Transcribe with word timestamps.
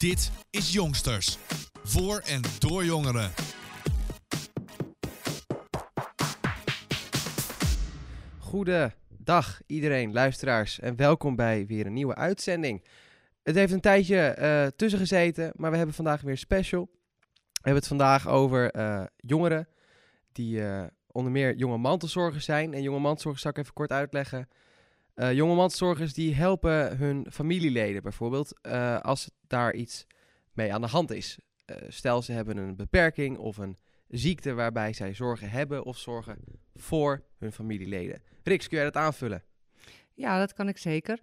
Dit 0.00 0.30
is 0.50 0.72
Jongsters. 0.72 1.38
Voor 1.82 2.18
en 2.18 2.42
door 2.58 2.84
jongeren. 2.84 3.30
Goedendag 8.38 9.60
iedereen, 9.66 10.12
luisteraars, 10.12 10.80
en 10.80 10.96
welkom 10.96 11.36
bij 11.36 11.66
weer 11.66 11.86
een 11.86 11.92
nieuwe 11.92 12.14
uitzending. 12.14 12.84
Het 13.42 13.54
heeft 13.54 13.72
een 13.72 13.80
tijdje 13.80 14.18
eh, 14.18 14.66
tussen 14.66 14.98
gezeten, 14.98 15.52
maar 15.56 15.70
we 15.70 15.76
hebben 15.76 15.94
vandaag 15.94 16.20
weer 16.20 16.38
special. 16.38 16.88
We 16.92 17.50
hebben 17.52 17.74
het 17.74 17.86
vandaag 17.86 18.28
over 18.28 18.70
eh, 18.70 19.02
jongeren 19.16 19.68
die 20.32 20.64
eh, 20.64 20.86
onder 21.06 21.32
meer 21.32 21.56
jonge 21.56 21.78
mantelzorgers 21.78 22.44
zijn. 22.44 22.74
En 22.74 22.82
jonge 22.82 23.00
mantelzorgers 23.00 23.42
zal 23.42 23.50
ik 23.50 23.58
even 23.58 23.72
kort 23.72 23.92
uitleggen. 23.92 24.48
Eh 25.14 25.32
jonge 25.32 25.54
mantelzorgers 25.54 26.14
die 26.14 26.34
helpen 26.34 26.96
hun 26.96 27.26
familieleden 27.30 28.02
bijvoorbeeld 28.02 28.60
eh, 28.60 29.00
als 29.00 29.30
daar 29.46 29.74
iets 29.74 30.06
mee 30.52 30.74
aan 30.74 30.80
de 30.80 30.86
hand 30.86 31.10
is. 31.10 31.38
Eh, 31.64 31.76
stel 31.88 32.22
ze 32.22 32.32
hebben 32.32 32.56
een 32.56 32.76
beperking 32.76 33.38
of 33.38 33.56
een 33.56 33.76
ziekte 34.08 34.54
waarbij 34.54 34.92
zij 34.92 35.14
zorgen 35.14 35.50
hebben 35.50 35.84
of 35.84 35.98
zorgen 35.98 36.38
voor 36.74 37.22
hun 37.38 37.52
familieleden. 37.52 38.22
Riks, 38.42 38.68
kun 38.68 38.76
jij 38.76 38.86
dat 38.86 39.02
aanvullen? 39.02 39.42
Ja, 40.14 40.38
dat 40.38 40.52
kan 40.52 40.68
ik 40.68 40.78
zeker. 40.78 41.20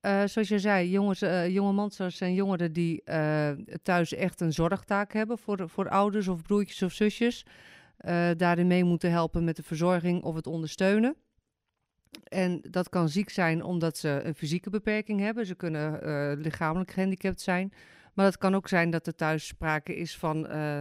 Eh, 0.00 0.22
zoals 0.24 0.48
je 0.48 0.58
zei, 0.58 0.90
jongens, 0.90 1.22
eh, 1.22 2.08
zijn 2.08 2.34
jongeren 2.34 2.72
die 2.72 3.02
eh, 3.04 3.50
thuis 3.82 4.14
echt 4.14 4.40
een 4.40 4.52
zorgtaak 4.52 5.12
hebben 5.12 5.38
voor, 5.38 5.68
voor 5.68 5.88
ouders 5.88 6.28
of 6.28 6.42
broertjes 6.42 6.82
of 6.82 6.92
zusjes. 6.92 7.44
Eh, 7.96 8.30
daarin 8.36 8.66
mee 8.66 8.84
moeten 8.84 9.10
helpen 9.10 9.44
met 9.44 9.56
de 9.56 9.62
verzorging 9.62 10.22
of 10.22 10.34
het 10.34 10.46
ondersteunen. 10.46 11.16
En 12.24 12.60
dat 12.70 12.88
kan 12.88 13.08
ziek 13.08 13.30
zijn 13.30 13.62
omdat 13.62 13.96
ze 13.96 14.20
een 14.24 14.34
fysieke 14.34 14.70
beperking 14.70 15.20
hebben. 15.20 15.46
Ze 15.46 15.54
kunnen 15.54 16.02
eh, 16.02 16.32
lichamelijk 16.42 16.90
gehandicapt 16.90 17.40
zijn. 17.40 17.72
Maar 18.14 18.24
het 18.24 18.38
kan 18.38 18.54
ook 18.54 18.68
zijn 18.68 18.90
dat 18.90 19.06
er 19.06 19.14
thuis 19.14 19.46
sprake 19.46 19.96
is 19.96 20.16
van, 20.16 20.46
eh, 20.46 20.80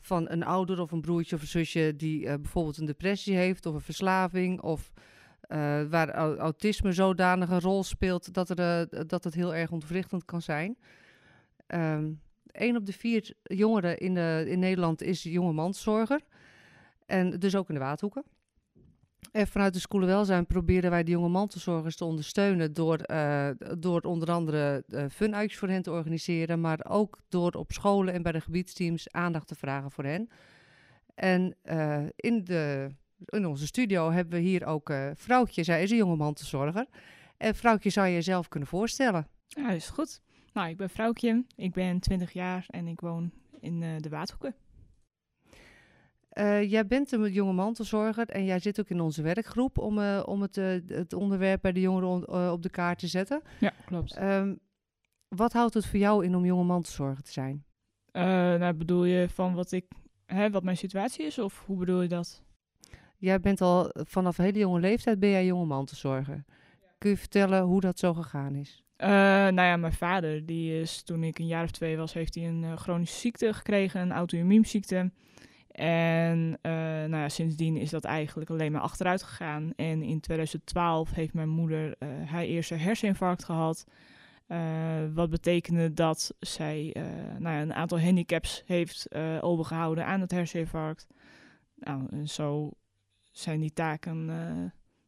van 0.00 0.30
een 0.30 0.44
ouder 0.44 0.80
of 0.80 0.92
een 0.92 1.00
broertje 1.00 1.36
of 1.36 1.42
een 1.42 1.48
zusje 1.48 1.96
die 1.96 2.26
eh, 2.26 2.34
bijvoorbeeld 2.34 2.76
een 2.76 2.86
depressie 2.86 3.36
heeft 3.36 3.66
of 3.66 3.74
een 3.74 3.80
verslaving 3.80 4.60
of 4.60 4.92
waar 5.88 6.10
au- 6.10 6.36
autisme 6.36 6.92
zodanig 6.92 7.50
een 7.50 7.60
rol 7.60 7.84
speelt 7.84 8.34
dat, 8.34 8.58
er, 8.58 9.06
dat 9.06 9.24
het 9.24 9.34
heel 9.34 9.54
erg 9.54 9.70
ontwrichtend 9.70 10.24
kan 10.24 10.42
zijn. 10.42 10.78
Ehm 11.66 12.10
een 12.52 12.76
op 12.76 12.86
de 12.86 12.92
vier 12.92 13.34
jongeren 13.42 13.98
in, 13.98 14.14
de, 14.14 14.44
in 14.48 14.58
Nederland 14.58 15.02
is 15.02 15.22
jonge 15.22 15.52
mantelzorger. 15.52 16.20
En 17.06 17.38
dus 17.38 17.56
ook 17.56 17.68
in 17.68 17.74
de 17.74 17.80
Waadhoeken. 17.80 18.24
En 19.32 19.46
vanuit 19.46 19.72
de 19.72 19.80
School 19.80 20.00
Welzijn 20.00 20.46
proberen 20.46 20.90
wij 20.90 21.04
de 21.04 21.10
jonge 21.10 21.28
mantelzorgers 21.28 21.96
te 21.96 22.04
ondersteunen 22.04 22.74
door, 22.74 22.96
eh, 22.96 23.48
door 23.78 24.00
onder 24.00 24.30
andere 24.30 24.84
uh, 24.88 25.04
funuitjes 25.10 25.58
voor 25.58 25.68
hen 25.68 25.82
te 25.82 25.90
organiseren, 25.90 26.60
maar 26.60 26.86
ook 26.88 27.18
door 27.28 27.52
op 27.52 27.72
scholen 27.72 28.14
en 28.14 28.22
bij 28.22 28.32
de 28.32 28.40
gebiedsteams 28.40 29.10
aandacht 29.10 29.46
te 29.46 29.54
vragen 29.54 29.90
voor 29.90 30.04
hen. 30.04 30.28
En 31.14 31.56
eh, 31.62 32.02
in, 32.16 32.44
de, 32.44 32.88
in 33.24 33.46
onze 33.46 33.66
studio 33.66 34.10
hebben 34.10 34.38
we 34.38 34.46
hier 34.46 34.66
ook 34.66 34.92
Vrouwtje, 35.14 35.64
zij 35.64 35.82
is 35.82 35.90
een 35.90 35.96
jonge 35.96 36.16
mantelzorger. 36.16 36.86
En 37.36 37.54
Vrouwtje 37.54 37.90
zou 37.90 38.06
je 38.06 38.12
jezelf 38.12 38.48
kunnen 38.48 38.68
voorstellen. 38.68 39.26
Ja, 39.48 39.70
is 39.70 39.88
goed. 39.88 40.20
Nou, 40.52 40.68
ik 40.68 40.76
ben 40.76 40.90
Vrouwtje, 40.90 41.44
ik 41.56 41.72
ben 41.72 42.00
20 42.00 42.32
jaar 42.32 42.64
en 42.68 42.86
ik 42.86 43.00
woon 43.00 43.30
in 43.60 43.80
de 43.80 44.08
Waadhoeken. 44.08 44.54
Eh, 46.30 46.70
jij 46.70 46.86
bent 46.86 47.12
een 47.12 47.32
jonge 47.32 47.52
mantelzorger 47.52 48.28
en 48.28 48.44
jij 48.44 48.58
zit 48.58 48.80
ook 48.80 48.88
in 48.88 49.00
onze 49.00 49.22
werkgroep 49.22 49.78
om, 49.78 49.98
eh, 49.98 50.22
om 50.26 50.42
het, 50.42 50.56
eh, 50.56 50.66
het 50.86 51.12
onderwerp 51.12 51.62
bij 51.62 51.72
de 51.72 51.80
jongeren 51.80 52.08
on- 52.08 52.50
op 52.50 52.62
de 52.62 52.70
kaart 52.70 52.98
te 52.98 53.06
zetten. 53.06 53.42
Ja, 53.60 53.72
klopt. 53.86 54.16
Ehm, 54.16 54.54
wat 55.28 55.52
houdt 55.52 55.74
het 55.74 55.86
voor 55.86 55.98
jou 55.98 56.24
in 56.24 56.34
om 56.36 56.44
jonge 56.44 56.64
mantelzorger 56.64 57.22
te 57.22 57.32
zijn? 57.32 57.64
Nou, 58.12 58.72
bedoel 58.72 59.04
je 59.04 59.28
van 59.28 59.54
wat 59.54 59.72
ik, 59.72 59.84
hè, 60.26 60.50
wat 60.50 60.62
mijn 60.62 60.76
situatie 60.76 61.24
is, 61.26 61.38
of 61.38 61.62
hoe 61.66 61.76
bedoel 61.76 62.02
je 62.02 62.08
dat? 62.08 62.42
Jij 63.16 63.40
bent 63.40 63.60
al 63.60 63.90
vanaf 63.94 64.38
een 64.38 64.44
hele 64.44 64.58
jonge 64.58 64.80
leeftijd 64.80 65.18
ben 65.18 65.30
jij 65.30 65.46
jonge 65.46 65.64
mantelzorger. 65.64 66.44
Kun 66.98 67.10
je 67.10 67.16
vertellen 67.16 67.62
hoe 67.62 67.80
dat 67.80 67.98
zo 67.98 68.14
gegaan 68.14 68.54
is? 68.54 68.82
Eh, 68.96 69.08
nou 69.08 69.60
ja, 69.62 69.76
mijn 69.76 69.92
vader, 69.92 70.46
die 70.46 70.80
is 70.80 71.02
toen 71.02 71.24
ik 71.24 71.38
een 71.38 71.46
jaar 71.46 71.64
of 71.64 71.70
twee 71.70 71.96
was, 71.96 72.12
heeft 72.12 72.34
hij 72.34 72.48
een 72.48 72.78
chronische 72.78 73.18
ziekte 73.18 73.52
gekregen, 73.52 74.00
een 74.00 74.12
auto-immuunziekte. 74.12 75.10
En 75.70 76.58
eh, 76.62 76.72
nou 76.72 77.16
ja, 77.16 77.28
sindsdien 77.28 77.76
is 77.76 77.90
dat 77.90 78.04
eigenlijk 78.04 78.50
alleen 78.50 78.72
maar 78.72 78.80
achteruit 78.80 79.22
gegaan. 79.22 79.72
En 79.76 80.02
in 80.02 80.20
2012 80.20 81.10
heeft 81.10 81.34
mijn 81.34 81.48
moeder 81.48 81.94
eh, 81.98 82.08
haar 82.26 82.42
eerste 82.42 82.74
herseninfarct 82.74 83.44
gehad. 83.44 83.84
Eh, 84.46 84.58
wat 85.14 85.30
betekende 85.30 85.92
dat 85.92 86.34
zij 86.40 86.94
nou 87.38 87.54
ja, 87.54 87.60
een 87.60 87.74
aantal 87.74 88.00
handicaps 88.00 88.62
heeft 88.66 89.06
eh, 89.06 89.38
overgehouden 89.40 90.06
aan 90.06 90.20
het 90.20 90.30
herseninfarct. 90.30 91.06
Nou, 91.74 92.06
en 92.10 92.28
zo 92.28 92.70
zijn 93.30 93.60
die 93.60 93.72
taken 93.72 94.30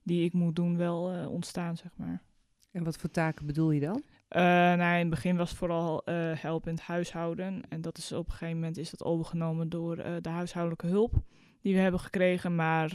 die 0.03 0.25
ik 0.25 0.33
moet 0.33 0.57
doen 0.57 0.77
wel 0.77 1.29
ontstaan, 1.29 1.77
zeg 1.77 1.91
maar. 1.97 2.23
En 2.71 2.85
wat 2.85 2.97
voor 2.97 3.11
taken 3.11 3.47
bedoel 3.47 3.71
je 3.71 3.81
dan? 3.81 4.03
Eh, 4.33 4.43
nou, 4.43 4.93
in 4.93 5.01
het 5.01 5.11
begin 5.11 5.37
was 5.37 5.49
het 5.49 5.59
vooral 5.59 6.03
help 6.35 6.67
in 6.67 6.75
het 6.75 6.83
huishouden. 6.83 7.63
En 7.69 7.81
dat 7.81 7.99
is 7.99 8.13
op 8.13 8.27
een 8.27 8.33
gegeven 8.33 8.55
moment 8.55 8.77
is 8.77 8.91
dat 8.91 9.05
overgenomen 9.05 9.69
door 9.69 9.97
eh, 9.99 10.13
de 10.21 10.29
huishoudelijke 10.29 10.87
hulp 10.87 11.13
die 11.61 11.75
we 11.75 11.81
hebben 11.81 12.01
gekregen. 12.01 12.55
Maar 12.55 12.95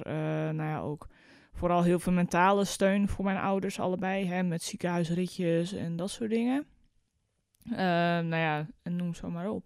nou 0.54 0.70
ja, 0.70 0.80
ook 0.80 1.08
vooral 1.54 1.84
heel 1.84 2.00
veel 2.00 2.14
mentale 2.14 2.66
steun 2.66 3.08
voor 3.08 3.26
mijn 3.26 3.38
ouders 3.38 3.80
allebei. 3.80 4.26
Hè, 4.26 4.44
met 4.44 4.64
ziekenhuisritjes 4.64 5.74
en 5.74 5.96
dat 5.96 6.10
soort 6.10 6.30
dingen. 6.30 6.66
Nou 7.64 8.36
ja, 8.36 8.68
en 8.84 8.96
noem 8.96 9.14
zo 9.14 9.30
maar 9.30 9.50
op. 9.50 9.64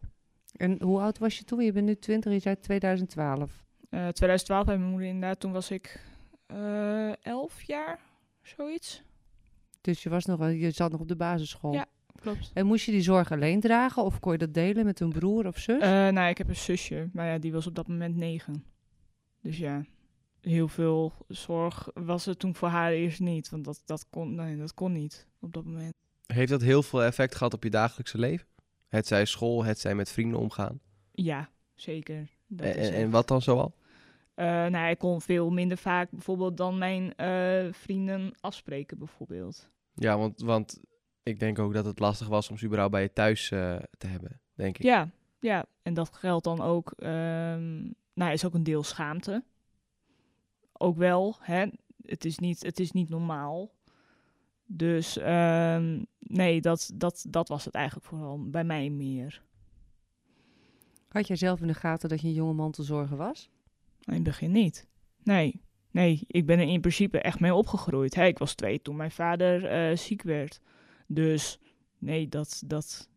En 0.56 0.82
hoe 0.82 1.00
oud 1.00 1.18
was 1.18 1.38
je 1.38 1.44
toen? 1.44 1.62
Je 1.62 1.72
bent 1.72 1.86
nu 1.86 1.96
20, 1.96 2.34
je 2.34 2.40
zei 2.40 2.60
2012. 2.60 3.64
Eh 3.90 4.08
2012 4.08 4.66
bij 4.66 4.78
mijn 4.78 4.90
moeder 4.90 5.08
inderdaad. 5.08 5.40
Toen 5.40 5.52
was 5.52 5.72
ik 5.72 6.06
eh 6.46 7.26
11 7.26 7.62
jaar, 7.62 8.00
zoiets. 8.42 9.04
Dus 9.82 10.04
je, 10.04 10.10
was 10.10 10.26
nog, 10.26 10.40
wel- 10.40 10.48
je 10.48 10.72
zat 10.72 10.92
nog 10.92 11.02
op 11.02 11.08
de 11.08 11.16
basisschool. 11.16 11.74
Ja. 11.74 11.86
Klopt. 12.22 12.52
En 12.54 12.66
moest 12.66 12.86
je 12.86 12.92
die 12.92 13.02
zorg 13.02 13.32
alleen 13.32 13.60
dragen 13.60 14.04
of 14.04 14.20
kon 14.20 14.32
je 14.32 14.38
dat 14.38 14.54
delen 14.54 14.86
met 14.86 15.00
een 15.00 15.10
broer 15.12 15.48
of 15.48 15.58
zus? 15.58 15.82
Eh, 15.82 15.90
nou, 15.90 16.30
ik 16.30 16.38
heb 16.38 16.50
een 16.50 16.56
zusje, 16.56 17.10
maar 17.14 17.28
ja, 17.28 17.38
die 17.38 17.52
was 17.52 17.68
op 17.68 17.76
dat 17.76 17.88
moment 17.88 18.16
negen. 18.16 18.64
Dus 19.42 19.58
ja, 19.58 19.86
heel 20.42 20.68
veel 20.68 21.14
zorg 21.28 21.90
was 21.94 22.26
er 22.26 22.38
toen 22.38 22.56
voor 22.56 22.68
haar 22.68 22.92
eerst 22.92 23.20
niet. 23.20 23.50
Want 23.50 23.66
dat, 23.66 23.82
dat, 23.86 24.06
kon, 24.10 24.36
nee, 24.36 24.58
dat 24.58 24.74
kon 24.74 24.92
niet 24.92 25.28
op 25.40 25.54
dat 25.54 25.66
moment. 25.66 25.94
Heeft 26.26 26.50
dat 26.50 26.62
heel 26.62 26.84
veel 26.84 27.04
effect 27.04 27.36
gehad 27.36 27.54
op 27.54 27.64
je 27.64 27.70
dagelijkse 27.70 28.18
leven? 28.18 28.48
Het 28.88 29.08
zij 29.08 29.26
school, 29.26 29.64
het 29.66 29.80
zij 29.80 29.96
met 29.96 30.12
vrienden 30.12 30.40
omgaan. 30.40 30.80
Ja, 31.12 31.50
zeker. 31.76 32.30
Dat 32.48 32.66
En, 32.68 32.76
is 32.76 32.90
en 32.90 33.10
wat 33.10 33.28
dan 33.28 33.42
zoal? 33.42 33.76
Eh, 34.42 34.48
nou, 34.48 34.90
ik 34.90 34.98
kon 34.98 35.22
veel 35.22 35.50
minder 35.50 35.78
vaak 35.78 36.12
bijvoorbeeld 36.12 36.58
dan 36.58 36.78
mijn 36.78 37.16
eh, 37.16 37.74
vrienden 37.74 38.34
afspreken 38.40 38.98
bijvoorbeeld. 38.98 39.70
Ja, 39.94 40.18
want, 40.18 40.42
want 40.42 40.80
ik 41.24 41.40
denk 41.40 41.60
ook 41.60 41.74
dat 41.74 41.86
het 41.86 42.00
lastig 42.00 42.28
was 42.28 42.50
om 42.50 42.58
ze 42.58 42.66
überhaupt 42.66 42.94
bij 42.94 43.02
je 43.02 43.14
thuis 43.14 43.52
eh, 43.52 43.76
te 43.98 44.08
hebben, 44.08 44.42
denk 44.54 44.78
ik. 44.78 44.84
Ja, 44.84 45.10
ja, 45.40 45.66
en 45.82 45.94
dat 45.94 46.10
geldt 46.14 46.44
dan 46.44 46.62
ook, 46.62 46.92
ehm 46.92 47.90
nou, 48.14 48.32
is 48.32 48.46
ook 48.46 48.54
een 48.54 48.64
deel 48.64 48.84
schaamte. 48.84 49.44
Ook 50.72 50.98
wel, 50.98 51.36
hè, 51.40 51.66
het 52.06 52.26
is 52.26 52.38
niet, 52.40 52.64
het 52.64 52.80
is 52.80 52.92
niet 52.92 53.10
normaal. 53.10 53.72
Dus 54.66 55.18
ehm, 55.18 56.04
nee, 56.20 56.62
dat, 56.62 56.92
dat, 56.94 57.26
dat 57.30 57.48
was 57.48 57.66
het 57.66 57.74
eigenlijk 57.74 58.06
vooral 58.06 58.50
bij 58.50 58.64
mij 58.64 58.90
meer. 58.90 59.42
Had 61.08 61.28
jij 61.28 61.36
zelf 61.36 61.62
in 61.62 61.68
de 61.68 61.74
gaten 61.74 62.10
dat 62.10 62.22
je 62.22 62.28
een 62.28 62.34
jonge 62.34 62.54
mantelzorger 62.54 63.18
was? 63.18 63.51
In 64.06 64.14
het 64.14 64.24
begin 64.24 64.52
niet. 64.52 64.88
Nee, 65.24 65.62
nee, 65.92 66.24
ik 66.28 66.46
ben 66.46 66.60
er 66.60 66.68
in 66.68 66.82
principe 66.82 67.20
echt 67.20 67.40
mee 67.40 67.54
opgegroeid. 67.54 68.16
Hè, 68.16 68.26
ik 68.26 68.38
was 68.38 68.54
twee 68.54 68.82
toen 68.82 68.96
mijn 68.96 69.12
vader 69.12 69.66
eh, 69.66 69.98
ziek 69.98 70.22
werd. 70.22 70.62
Dus 71.08 71.60
nee, 71.98 72.28
dat, 72.28 72.64
dat, 72.66 73.10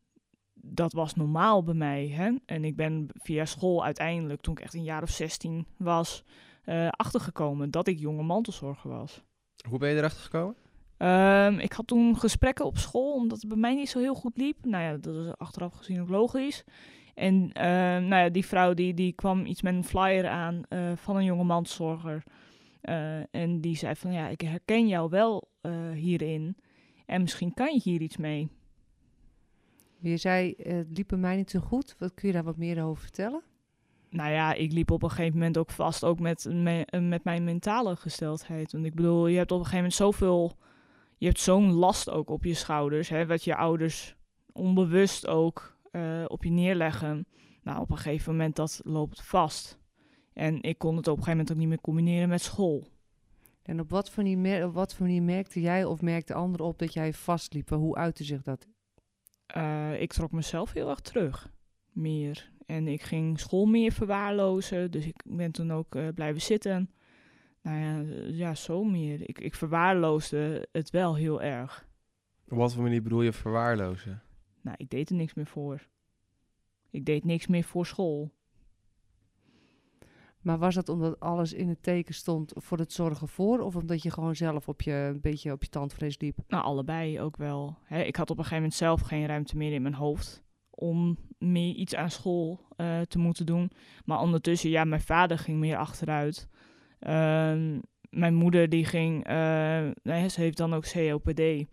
dat 0.54 0.92
was 0.92 1.14
normaal 1.14 1.62
bij 1.62 1.74
mij. 1.74 2.08
Hè? 2.08 2.32
En 2.46 2.64
ik 2.64 2.76
ben 2.76 3.08
via 3.12 3.44
school 3.44 3.84
uiteindelijk, 3.84 4.40
toen 4.40 4.56
ik 4.56 4.62
echt 4.62 4.74
een 4.74 4.84
jaar 4.84 5.02
of 5.02 5.10
16 5.10 5.66
was, 5.76 6.24
eh, 6.64 6.88
achtergekomen 6.88 7.70
dat 7.70 7.86
ik 7.86 7.98
jonge 7.98 8.22
mantelzorger 8.22 8.90
was. 8.90 9.22
Hoe 9.68 9.78
ben 9.78 9.90
je 9.90 9.96
erachter 9.96 10.22
gekomen? 10.22 10.56
Ehm, 10.96 11.58
ik 11.58 11.72
had 11.72 11.86
toen 11.86 12.18
gesprekken 12.18 12.64
op 12.64 12.78
school, 12.78 13.12
omdat 13.12 13.40
het 13.40 13.48
bij 13.48 13.58
mij 13.58 13.74
niet 13.74 13.88
zo 13.88 13.98
heel 13.98 14.14
goed 14.14 14.36
liep. 14.36 14.64
Nou 14.64 14.82
ja, 14.84 14.96
dat 14.96 15.14
is 15.14 15.36
achteraf 15.36 15.72
gezien 15.72 16.00
ook 16.00 16.08
logisch. 16.08 16.64
En 17.14 17.52
ehm, 17.52 18.08
nou 18.08 18.22
ja, 18.22 18.28
die 18.28 18.46
vrouw 18.46 18.74
die, 18.74 18.94
die 18.94 19.12
kwam 19.12 19.46
iets 19.46 19.62
met 19.62 19.74
een 19.74 19.84
flyer 19.84 20.28
aan 20.28 20.62
eh, 20.68 20.92
van 20.96 21.16
een 21.16 21.24
jonge 21.24 21.44
mantelzorger. 21.44 22.22
Eh, 22.80 23.34
en 23.34 23.60
die 23.60 23.76
zei 23.76 23.94
van, 23.94 24.12
ja, 24.12 24.28
ik 24.28 24.40
herken 24.40 24.88
jou 24.88 25.10
wel 25.10 25.48
eh, 25.60 25.90
hierin. 25.90 26.56
En 27.06 27.20
misschien 27.20 27.54
kan 27.54 27.72
je 27.74 27.80
hier 27.82 28.00
iets 28.00 28.16
mee. 28.16 28.48
Je 29.98 30.16
zei, 30.16 30.52
eh, 30.52 30.76
het 30.76 30.96
liep 30.96 31.08
bij 31.08 31.18
mij 31.18 31.36
niet 31.36 31.50
zo 31.50 31.60
goed. 31.60 31.94
Wat 31.98 32.14
kun 32.14 32.28
je 32.28 32.34
daar 32.34 32.44
wat 32.44 32.56
meer 32.56 32.84
over 32.84 33.02
vertellen? 33.02 33.42
Nou 34.10 34.30
ja, 34.32 34.52
ik 34.52 34.72
liep 34.72 34.90
op 34.90 35.02
een 35.02 35.10
gegeven 35.10 35.38
moment 35.38 35.58
ook 35.58 35.70
vast, 35.70 36.04
ook 36.04 36.20
met, 36.20 36.44
me- 36.52 36.84
eh, 36.86 37.00
met 37.00 37.24
mijn 37.24 37.44
mentale 37.44 37.96
gesteldheid. 37.96 38.72
Want 38.72 38.84
ik 38.84 38.94
bedoel, 38.94 39.26
je 39.26 39.36
hebt 39.36 39.50
op 39.50 39.58
een 39.58 39.64
gegeven 39.64 39.90
moment 39.90 39.94
zoveel... 39.94 40.56
Je 41.18 41.26
hebt 41.26 41.40
zo'n 41.40 41.72
last 41.72 42.10
ook 42.10 42.30
op 42.30 42.44
je 42.44 42.54
schouders, 42.54 43.08
hè, 43.08 43.26
wat 43.26 43.44
je 43.44 43.56
ouders 43.56 44.16
onbewust 44.52 45.26
ook 45.26 45.73
eh, 45.94 46.24
op 46.26 46.44
je 46.44 46.50
neerleggen. 46.50 47.26
Nou, 47.62 47.80
op 47.80 47.90
een 47.90 47.96
gegeven 47.96 48.32
moment 48.32 48.56
dat 48.56 48.80
loopt 48.84 49.22
vast. 49.22 49.78
En 50.32 50.62
ik 50.62 50.78
kon 50.78 50.96
het 50.96 51.08
op 51.08 51.16
een 51.16 51.24
gegeven 51.24 51.30
moment 51.30 51.50
ook 51.50 51.58
niet 51.58 51.68
meer 51.68 51.80
combineren 51.80 52.28
met 52.28 52.40
school. 52.40 52.86
En 53.62 53.80
op 53.80 53.90
wat, 53.90 54.10
voor 54.10 54.22
manier, 54.22 54.66
op 54.66 54.74
wat 54.74 54.94
voor 54.94 55.06
manier 55.06 55.22
merkte 55.22 55.60
jij 55.60 55.84
of 55.84 56.00
merkte 56.00 56.34
anderen 56.34 56.66
op 56.66 56.78
dat 56.78 56.92
jij 56.92 57.12
vastliep? 57.12 57.68
Hoe 57.68 57.96
uitte 57.96 58.24
zich 58.24 58.42
dat? 58.42 58.66
Uh, 59.56 60.00
ik 60.00 60.12
trok 60.12 60.32
mezelf 60.32 60.72
heel 60.72 60.88
erg 60.88 61.00
terug. 61.00 61.52
Meer. 61.92 62.52
En 62.66 62.88
ik 62.88 63.02
ging 63.02 63.40
school 63.40 63.66
meer 63.66 63.92
verwaarlozen. 63.92 64.90
Dus 64.90 65.06
ik 65.06 65.22
ben 65.24 65.52
toen 65.52 65.72
ook 65.72 65.94
uh, 65.94 66.08
blijven 66.14 66.42
zitten. 66.42 66.90
Nou 67.62 67.78
ja, 67.78 68.16
ja, 68.26 68.54
zo 68.54 68.84
meer. 68.84 69.28
Ik, 69.28 69.38
ik 69.38 69.54
verwaarloosde 69.54 70.68
het 70.72 70.90
wel 70.90 71.16
heel 71.16 71.42
erg. 71.42 71.88
Op 72.48 72.56
wat 72.56 72.74
voor 72.74 72.82
manier 72.82 73.02
bedoel 73.02 73.22
je 73.22 73.32
verwaarlozen? 73.32 74.22
Nou, 74.64 74.76
ik 74.78 74.90
deed 74.90 75.10
er 75.10 75.16
niks 75.16 75.34
meer 75.34 75.46
voor. 75.46 75.88
Ik 76.90 77.04
deed 77.04 77.24
niks 77.24 77.46
meer 77.46 77.64
voor 77.64 77.86
school. 77.86 78.32
Maar 80.40 80.58
was 80.58 80.74
dat 80.74 80.88
omdat 80.88 81.20
alles 81.20 81.52
in 81.52 81.68
het 81.68 81.82
teken 81.82 82.14
stond 82.14 82.52
voor 82.56 82.78
het 82.78 82.92
zorgen 82.92 83.28
voor? 83.28 83.60
Of 83.60 83.76
omdat 83.76 84.02
je 84.02 84.10
gewoon 84.10 84.36
zelf 84.36 84.68
op 84.68 84.82
je, 84.82 84.92
een 84.92 85.20
beetje 85.20 85.52
op 85.52 85.62
je 85.62 85.68
tandvlees 85.68 86.18
liep? 86.18 86.38
Nou, 86.48 86.64
allebei 86.64 87.20
ook 87.20 87.36
wel. 87.36 87.78
ik 87.88 88.16
had 88.16 88.30
op 88.30 88.38
een 88.38 88.44
gegeven 88.44 88.62
moment 88.62 88.74
zelf 88.74 89.00
geen 89.00 89.26
ruimte 89.26 89.56
meer 89.56 89.72
in 89.72 89.82
mijn 89.82 89.94
hoofd 89.94 90.42
om 90.70 91.18
meer 91.38 91.74
iets 91.74 91.94
aan 91.94 92.10
school 92.10 92.60
uh, 92.76 93.00
te 93.00 93.18
moeten 93.18 93.46
doen. 93.46 93.70
Maar 94.04 94.20
ondertussen, 94.20 94.70
ja, 94.70 94.84
mijn 94.84 95.00
vader 95.00 95.38
ging 95.38 95.58
meer 95.58 95.76
achteruit. 95.76 96.48
Uh, 97.00 97.78
mijn 98.10 98.34
moeder 98.34 98.68
die 98.68 98.84
ging, 98.84 99.30
uh, 99.30 99.90
nee, 100.02 100.28
ze 100.28 100.40
heeft 100.40 100.56
dan 100.56 100.74
ook 100.74 100.90
COPD. 100.92 101.66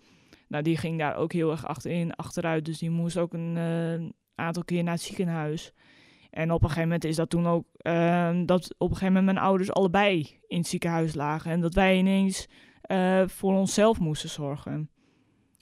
Nou, 0.52 0.64
die 0.64 0.78
ging 0.78 0.98
daar 0.98 1.16
ook 1.16 1.34
heel 1.34 1.52
erg 1.52 1.66
achterin, 1.66 2.14
achteruit. 2.14 2.66
Dus 2.66 2.80
die 2.80 2.90
moest 2.90 3.18
ook 3.18 3.34
een 3.34 3.56
uh, 3.56 4.10
aantal 4.36 4.64
keer 4.64 4.84
naar 4.84 4.94
het 4.94 5.02
ziekenhuis. 5.02 5.74
En 6.30 6.52
op 6.52 6.62
een 6.62 6.68
gegeven 6.68 6.88
moment 6.88 7.04
is 7.04 7.16
dat 7.16 7.30
toen 7.30 7.48
ook 7.48 7.66
uh, 7.82 8.42
dat 8.46 8.76
op 8.78 8.90
een 8.90 8.96
gegeven 8.96 9.14
moment 9.14 9.26
mijn 9.26 9.46
ouders 9.46 9.72
allebei 9.72 10.40
in 10.48 10.58
het 10.58 10.68
ziekenhuis 10.68 11.14
lagen. 11.14 11.52
En 11.52 11.62
dat 11.62 11.74
wij 11.74 11.98
ineens 11.98 12.48
uh, 12.92 13.28
voor 13.28 13.54
onszelf 13.54 14.00
moesten 14.00 14.30
zorgen. 14.30 14.90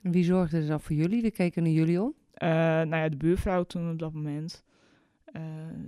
En 0.01 0.11
wie 0.11 0.23
zorgde 0.23 0.57
er 0.57 0.67
dan 0.67 0.81
voor 0.81 0.95
jullie? 0.95 1.21
Wie 1.21 1.31
keken 1.31 1.63
naar 1.63 1.71
jullie 1.71 2.01
om? 2.01 2.13
Uh, 2.43 2.49
nou 2.49 2.95
ja, 2.95 3.09
de 3.09 3.17
buurvrouw 3.17 3.63
toen 3.63 3.91
op 3.91 3.99
dat 3.99 4.13
moment. 4.13 4.63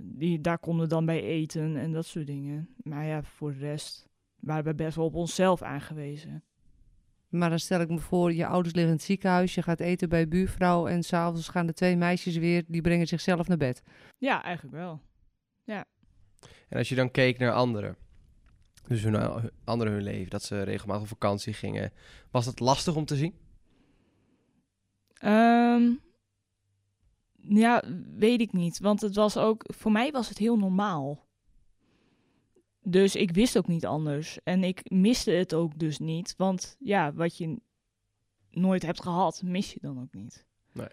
die, 0.02 0.40
daar 0.40 0.58
konden 0.58 0.82
we 0.82 0.88
dan 0.88 1.06
bij 1.06 1.22
eten 1.22 1.76
en 1.76 1.92
dat 1.92 2.06
soort 2.06 2.26
dingen. 2.26 2.68
Maar 2.76 3.06
ja, 3.06 3.22
voor 3.22 3.52
de 3.52 3.58
rest 3.58 4.08
waren 4.40 4.64
we 4.64 4.74
best 4.74 4.96
wel 4.96 5.04
op 5.04 5.14
onszelf 5.14 5.62
aangewezen. 5.62 6.44
Maar 7.32 7.50
dan 7.50 7.58
stel 7.58 7.80
ik 7.80 7.88
me 7.88 7.98
voor, 7.98 8.32
je 8.32 8.46
ouders 8.46 8.74
liggen 8.74 8.92
in 8.92 8.98
het 8.98 9.06
ziekenhuis, 9.06 9.54
je 9.54 9.62
gaat 9.62 9.80
eten 9.80 10.08
bij 10.08 10.28
buurvrouw 10.28 10.86
en 10.86 11.02
s'avonds 11.02 11.48
gaan 11.48 11.66
de 11.66 11.72
twee 11.72 11.96
meisjes 11.96 12.36
weer, 12.36 12.64
die 12.66 12.80
brengen 12.80 13.06
zichzelf 13.06 13.48
naar 13.48 13.56
bed. 13.56 13.82
Ja, 14.18 14.42
eigenlijk 14.42 14.74
wel. 14.76 15.00
Ja. 15.64 15.84
En 16.68 16.78
als 16.78 16.88
je 16.88 16.94
dan 16.94 17.10
keek 17.10 17.38
naar 17.38 17.52
anderen, 17.52 17.96
dus 18.86 19.02
hun, 19.02 19.50
anderen 19.64 19.92
hun 19.92 20.02
leven, 20.02 20.30
dat 20.30 20.42
ze 20.42 20.62
regelmatig 20.62 21.02
op 21.02 21.08
vakantie 21.08 21.52
gingen, 21.52 21.92
was 22.30 22.44
dat 22.44 22.60
lastig 22.60 22.96
om 22.96 23.04
te 23.04 23.16
zien? 23.16 23.34
Um, 25.24 26.00
ja, 27.48 27.82
weet 28.16 28.40
ik 28.40 28.52
niet. 28.52 28.78
Want 28.78 29.00
het 29.00 29.14
was 29.14 29.36
ook, 29.36 29.64
voor 29.66 29.92
mij 29.92 30.10
was 30.10 30.28
het 30.28 30.38
heel 30.38 30.56
normaal. 30.56 31.26
Dus 32.84 33.16
ik 33.16 33.30
wist 33.30 33.58
ook 33.58 33.68
niet 33.68 33.86
anders. 33.86 34.38
En 34.44 34.64
ik 34.64 34.90
miste 34.90 35.30
het 35.30 35.54
ook 35.54 35.78
dus 35.78 35.98
niet. 35.98 36.34
Want 36.36 36.76
ja, 36.78 37.12
wat 37.12 37.36
je 37.38 37.56
nooit 38.50 38.82
hebt 38.82 39.02
gehad, 39.02 39.42
mis 39.44 39.72
je 39.72 39.78
dan 39.82 40.00
ook 40.00 40.14
niet. 40.14 40.46
Nee. 40.72 40.88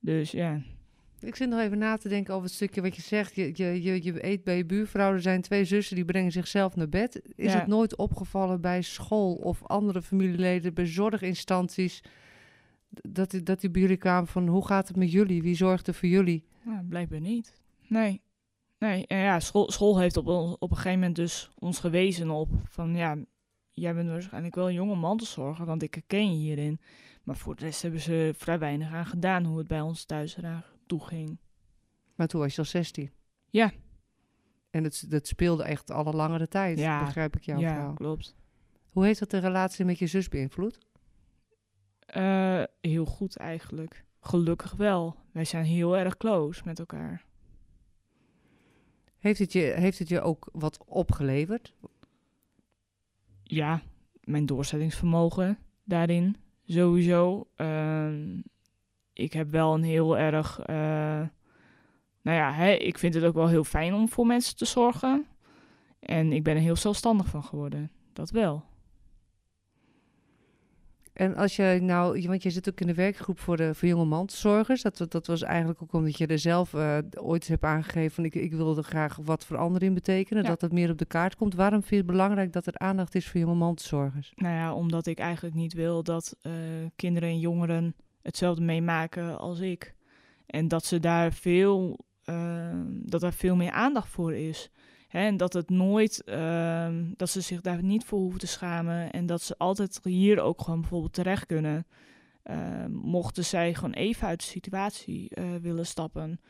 Dus 0.00 0.30
ja. 0.30 0.62
Ik 1.20 1.36
zit 1.36 1.48
nog 1.48 1.60
even 1.60 1.78
na 1.78 1.96
te 1.96 2.08
denken 2.08 2.34
over 2.34 2.46
het 2.46 2.54
stukje 2.54 2.82
wat 2.82 2.96
je 2.96 3.02
zegt. 3.02 3.34
Je, 3.34 3.50
je, 3.54 3.82
je, 3.82 4.02
je 4.02 4.26
eet 4.26 4.44
bij 4.44 4.56
je 4.56 4.64
buurvrouw. 4.64 5.12
Er 5.12 5.20
zijn 5.22 5.40
twee 5.42 5.64
zussen 5.64 5.96
die 5.96 6.04
brengen 6.04 6.32
zichzelf 6.32 6.76
naar 6.76 6.88
bed. 6.88 7.22
Is 7.34 7.52
Ja. 7.52 7.58
het 7.58 7.66
nooit 7.66 7.96
opgevallen 7.96 8.60
bij 8.60 8.82
school 8.82 9.34
of 9.34 9.62
andere 9.66 10.02
familieleden, 10.02 10.74
bij 10.74 10.86
zorginstanties, 10.86 12.02
dat, 12.88 13.30
die- 13.30 13.42
dat 13.42 13.60
die 13.60 13.70
bij 13.70 13.80
jullie 13.80 13.96
kwamen 13.96 14.28
van 14.28 14.46
hoe 14.48 14.66
gaat 14.66 14.88
het 14.88 14.96
met 14.96 15.12
jullie? 15.12 15.42
Wie 15.42 15.54
zorgt 15.56 15.86
er 15.86 15.94
voor 15.94 16.08
jullie? 16.08 16.44
Nou, 16.62 16.84
blijkbaar 16.84 17.20
niet. 17.20 17.54
Nee. 17.86 18.20
Nee, 18.78 19.06
en 19.06 19.18
ja, 19.18 19.40
school, 19.40 19.70
school 19.70 19.98
heeft 19.98 20.16
op, 20.16 20.26
ons- 20.26 20.56
op 20.58 20.70
een 20.70 20.76
gegeven 20.76 20.98
moment 20.98 21.16
dus 21.16 21.50
ons 21.58 21.78
gewezen 21.78 22.30
op 22.30 22.48
van 22.64 22.94
ja, 22.96 23.16
jij 23.70 23.94
bent 23.94 24.08
waarschijnlijk 24.08 24.54
wel 24.54 24.68
een 24.68 24.74
jonge 24.74 24.94
mantelzorger, 24.94 25.66
want 25.66 25.82
ik 25.82 25.94
herken 25.94 26.30
je 26.32 26.36
hierin. 26.38 26.80
Maar 27.22 27.36
voor 27.36 27.56
de 27.56 27.64
rest 27.64 27.82
hebben 27.82 28.00
ze 28.00 28.34
vrij 28.36 28.58
weinig 28.58 28.92
aan 28.92 29.06
gedaan 29.06 29.44
hoe 29.44 29.58
het 29.58 29.66
bij 29.66 29.80
ons 29.80 30.04
thuis 30.04 30.36
eraan 30.36 30.62
toe 30.86 31.04
ging. 31.04 31.38
Maar 32.14 32.26
toen 32.26 32.40
was 32.40 32.54
je 32.54 32.58
al 32.60 32.66
16. 32.66 33.10
Ja. 33.50 33.72
En 34.70 34.84
het, 34.84 35.04
dat 35.10 35.26
speelde 35.26 35.64
echt 35.64 35.90
alle 35.90 36.12
langere 36.12 36.48
tijd, 36.48 36.78
Ja. 36.78 37.04
begrijp 37.04 37.36
ik 37.36 37.42
jouw 37.44 37.58
ja, 37.58 37.68
verhaal. 37.68 37.94
klopt. 37.94 38.34
Hoe 38.90 39.04
heeft 39.04 39.18
dat 39.18 39.30
de 39.30 39.38
relatie 39.38 39.84
met 39.84 39.98
je 39.98 40.06
zus 40.06 40.28
beïnvloed? 40.28 40.78
Eh, 42.06 42.62
heel 42.80 43.04
goed 43.04 43.36
eigenlijk. 43.36 44.04
Gelukkig 44.20 44.72
wel. 44.72 45.16
Wij 45.32 45.44
zijn 45.44 45.64
heel 45.64 45.96
erg 45.96 46.16
close 46.16 46.62
met 46.64 46.78
elkaar. 46.78 47.24
Heeft 49.24 49.38
het 49.38 49.52
je, 49.52 49.60
heeft 49.60 49.98
het 49.98 50.08
je 50.08 50.20
ook 50.20 50.48
wat 50.52 50.84
opgeleverd? 50.86 51.74
Ja, 53.42 53.82
mijn 54.24 54.46
doorzettingsvermogen 54.46 55.58
daarin 55.84 56.36
sowieso. 56.66 57.48
Ehm, 57.56 58.40
ik 59.12 59.32
heb 59.32 59.50
wel 59.50 59.74
een 59.74 59.82
heel 59.82 60.18
erg. 60.18 60.60
eh, 60.60 60.76
nou 62.22 62.36
ja, 62.38 62.52
hè, 62.52 62.70
ik 62.70 62.98
vind 62.98 63.14
het 63.14 63.24
ook 63.24 63.34
wel 63.34 63.48
heel 63.48 63.64
fijn 63.64 63.94
om 63.94 64.08
voor 64.08 64.26
mensen 64.26 64.56
te 64.56 64.64
zorgen. 64.64 65.26
En 65.98 66.32
ik 66.32 66.42
ben 66.42 66.54
er 66.54 66.62
heel 66.62 66.76
zelfstandig 66.76 67.26
van 67.26 67.44
geworden. 67.44 67.90
Dat 68.12 68.30
wel. 68.30 68.64
En 71.14 71.36
als 71.36 71.56
je 71.56 71.78
nou, 71.82 72.26
want 72.26 72.42
je 72.42 72.50
zit 72.50 72.68
ook 72.68 72.80
in 72.80 72.86
de 72.86 72.94
werkgroep 72.94 73.38
voor, 73.38 73.56
de, 73.56 73.74
voor 73.74 73.88
jonge 73.88 74.04
mantelzorgers. 74.04 74.82
Dat, 74.82 75.06
dat 75.08 75.26
was 75.26 75.42
eigenlijk 75.42 75.82
ook 75.82 75.92
omdat 75.92 76.18
je 76.18 76.26
er 76.26 76.38
zelf 76.38 76.74
eh, 76.74 76.98
ooit 77.14 77.48
hebt 77.48 77.64
aangegeven 77.64 78.10
van 78.10 78.24
ik, 78.24 78.34
ik 78.34 78.52
wilde 78.52 78.82
graag 78.82 79.16
wat 79.22 79.44
veranderen 79.44 79.88
in 79.88 79.94
betekenen. 79.94 80.42
Ja. 80.42 80.48
Dat 80.48 80.60
het 80.60 80.72
meer 80.72 80.90
op 80.90 80.98
de 80.98 81.04
kaart 81.04 81.36
komt. 81.36 81.54
Waarom 81.54 81.78
vind 81.78 81.90
je 81.90 81.96
het 81.96 82.06
belangrijk 82.06 82.52
dat 82.52 82.66
er 82.66 82.78
aandacht 82.78 83.14
is 83.14 83.28
voor 83.28 83.40
jonge 83.40 83.54
mantelzorgers? 83.54 84.32
Nou 84.34 84.54
ja, 84.54 84.74
omdat 84.74 85.06
ik 85.06 85.18
eigenlijk 85.18 85.54
niet 85.54 85.72
wil 85.72 86.02
dat 86.02 86.36
eh, 86.40 86.52
kinderen 86.96 87.28
en 87.28 87.38
jongeren 87.38 87.94
hetzelfde 88.22 88.62
meemaken 88.62 89.38
als 89.38 89.60
ik. 89.60 89.94
En 90.46 90.68
dat 90.68 90.84
ze 90.84 91.00
daar 91.00 91.32
veel, 91.32 92.04
eh, 92.24 92.80
dat 92.88 93.20
daar 93.20 93.32
veel 93.32 93.56
meer 93.56 93.70
aandacht 93.70 94.08
voor 94.08 94.34
is. 94.34 94.70
Hè, 95.14 95.26
en 95.26 95.36
dat 95.36 95.52
het 95.52 95.70
nooit, 95.70 96.24
eh, 96.24 96.88
dat 97.16 97.28
ze 97.30 97.40
zich 97.40 97.60
daar 97.60 97.82
niet 97.82 98.04
voor 98.04 98.18
hoeven 98.18 98.40
te 98.40 98.46
schamen. 98.46 99.10
En 99.10 99.26
dat 99.26 99.42
ze 99.42 99.58
altijd 99.58 100.00
hier 100.02 100.40
ook 100.40 100.60
gewoon 100.60 100.80
bijvoorbeeld 100.80 101.12
terecht 101.12 101.46
kunnen. 101.46 101.86
eh, 102.42 102.86
mochten 102.88 103.44
zij 103.44 103.74
gewoon 103.74 103.92
even 103.92 104.26
uit 104.28 104.40
de 104.40 104.46
situatie 104.46 105.28
eh, 105.30 105.44
willen 105.62 105.86
stappen. 105.86 106.40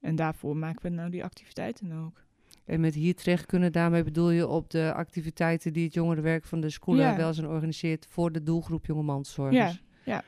En 0.00 0.16
daarvoor 0.16 0.56
maken 0.56 0.82
we 0.82 0.88
nou 0.88 1.10
die 1.10 1.24
activiteiten 1.24 1.92
ook. 1.92 2.22
En 2.64 2.80
met 2.80 2.94
hier 2.94 3.14
terecht 3.14 3.46
kunnen, 3.46 3.72
daarmee 3.72 4.02
bedoel 4.02 4.30
je 4.30 4.46
op 4.46 4.70
de 4.70 4.92
activiteiten 4.94 5.72
die 5.72 5.84
het 5.84 5.94
jongerenwerk 5.94 6.44
van 6.44 6.60
de 6.60 6.70
School 6.70 6.96
Ja. 6.96 7.16
wel 7.16 7.34
zijn 7.34 7.46
organiseert 7.46 8.06
voor 8.08 8.32
de 8.32 8.42
doelgroep 8.42 8.86
jonge 8.86 9.02
mantelzorgers. 9.02 9.82
Ja, 10.04 10.12
ja. 10.12 10.22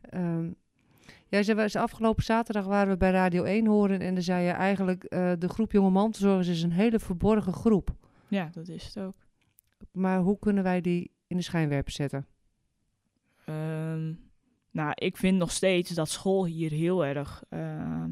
Ehm, 0.00 0.50
ja, 1.32 1.42
ze 1.42 1.54
was 1.54 1.76
afgelopen 1.76 2.24
zaterdag 2.24 2.64
waren 2.64 2.92
we 2.92 2.96
bij 2.96 3.10
Radio 3.10 3.42
1 3.42 3.66
horen 3.66 4.00
en 4.00 4.14
dan 4.14 4.22
zei 4.22 4.44
je 4.44 4.50
eigenlijk 4.50 5.04
eh, 5.04 5.32
de 5.38 5.48
groep 5.48 5.72
jonge 5.72 5.90
mantelzorgers 5.90 6.48
is 6.48 6.62
een 6.62 6.72
hele 6.72 6.98
verborgen 6.98 7.52
groep. 7.52 7.90
Ja, 8.28 8.48
dat 8.52 8.68
is 8.68 8.84
het 8.84 8.98
ook. 8.98 9.14
Maar 9.92 10.20
hoe 10.20 10.38
kunnen 10.38 10.62
wij 10.62 10.80
die 10.80 11.10
in 11.26 11.36
de 11.36 11.42
schijnwerper 11.42 11.92
zetten? 11.92 12.26
Ehm, 13.44 14.12
nou, 14.70 14.92
ik 14.94 15.16
vind 15.16 15.38
nog 15.38 15.50
steeds 15.50 15.90
dat 15.90 16.08
school 16.08 16.46
hier 16.46 16.70
heel 16.70 17.04
erg. 17.04 17.42
ehm, 17.48 18.10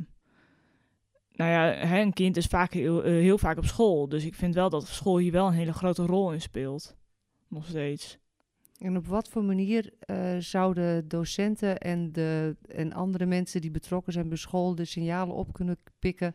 nou 1.32 1.50
ja, 1.50 1.86
hè, 1.86 2.00
een 2.00 2.12
kind 2.12 2.36
is 2.36 2.46
vaak 2.46 2.72
heel, 2.72 3.02
eh, 3.02 3.12
heel 3.12 3.38
vaak 3.38 3.58
op 3.58 3.64
school. 3.64 4.08
Dus 4.08 4.24
ik 4.24 4.34
vind 4.34 4.54
wel 4.54 4.70
dat 4.70 4.86
school 4.86 5.18
hier 5.18 5.32
wel 5.32 5.46
een 5.46 5.52
hele 5.52 5.72
grote 5.72 6.06
rol 6.06 6.32
in 6.32 6.40
speelt. 6.40 6.96
Nog 7.48 7.66
steeds. 7.66 8.18
En 8.80 8.96
op 8.96 9.06
wat 9.06 9.28
voor 9.28 9.44
manier 9.44 9.92
eh, 9.98 10.36
zouden 10.38 11.08
docenten 11.08 11.78
en, 11.78 12.12
de, 12.12 12.56
en 12.68 12.92
andere 12.92 13.26
mensen 13.26 13.60
die 13.60 13.70
betrokken 13.70 14.12
zijn 14.12 14.28
bij 14.28 14.38
school 14.38 14.74
de 14.74 14.84
signalen 14.84 15.34
op 15.34 15.52
kunnen 15.52 15.78
pikken 15.98 16.34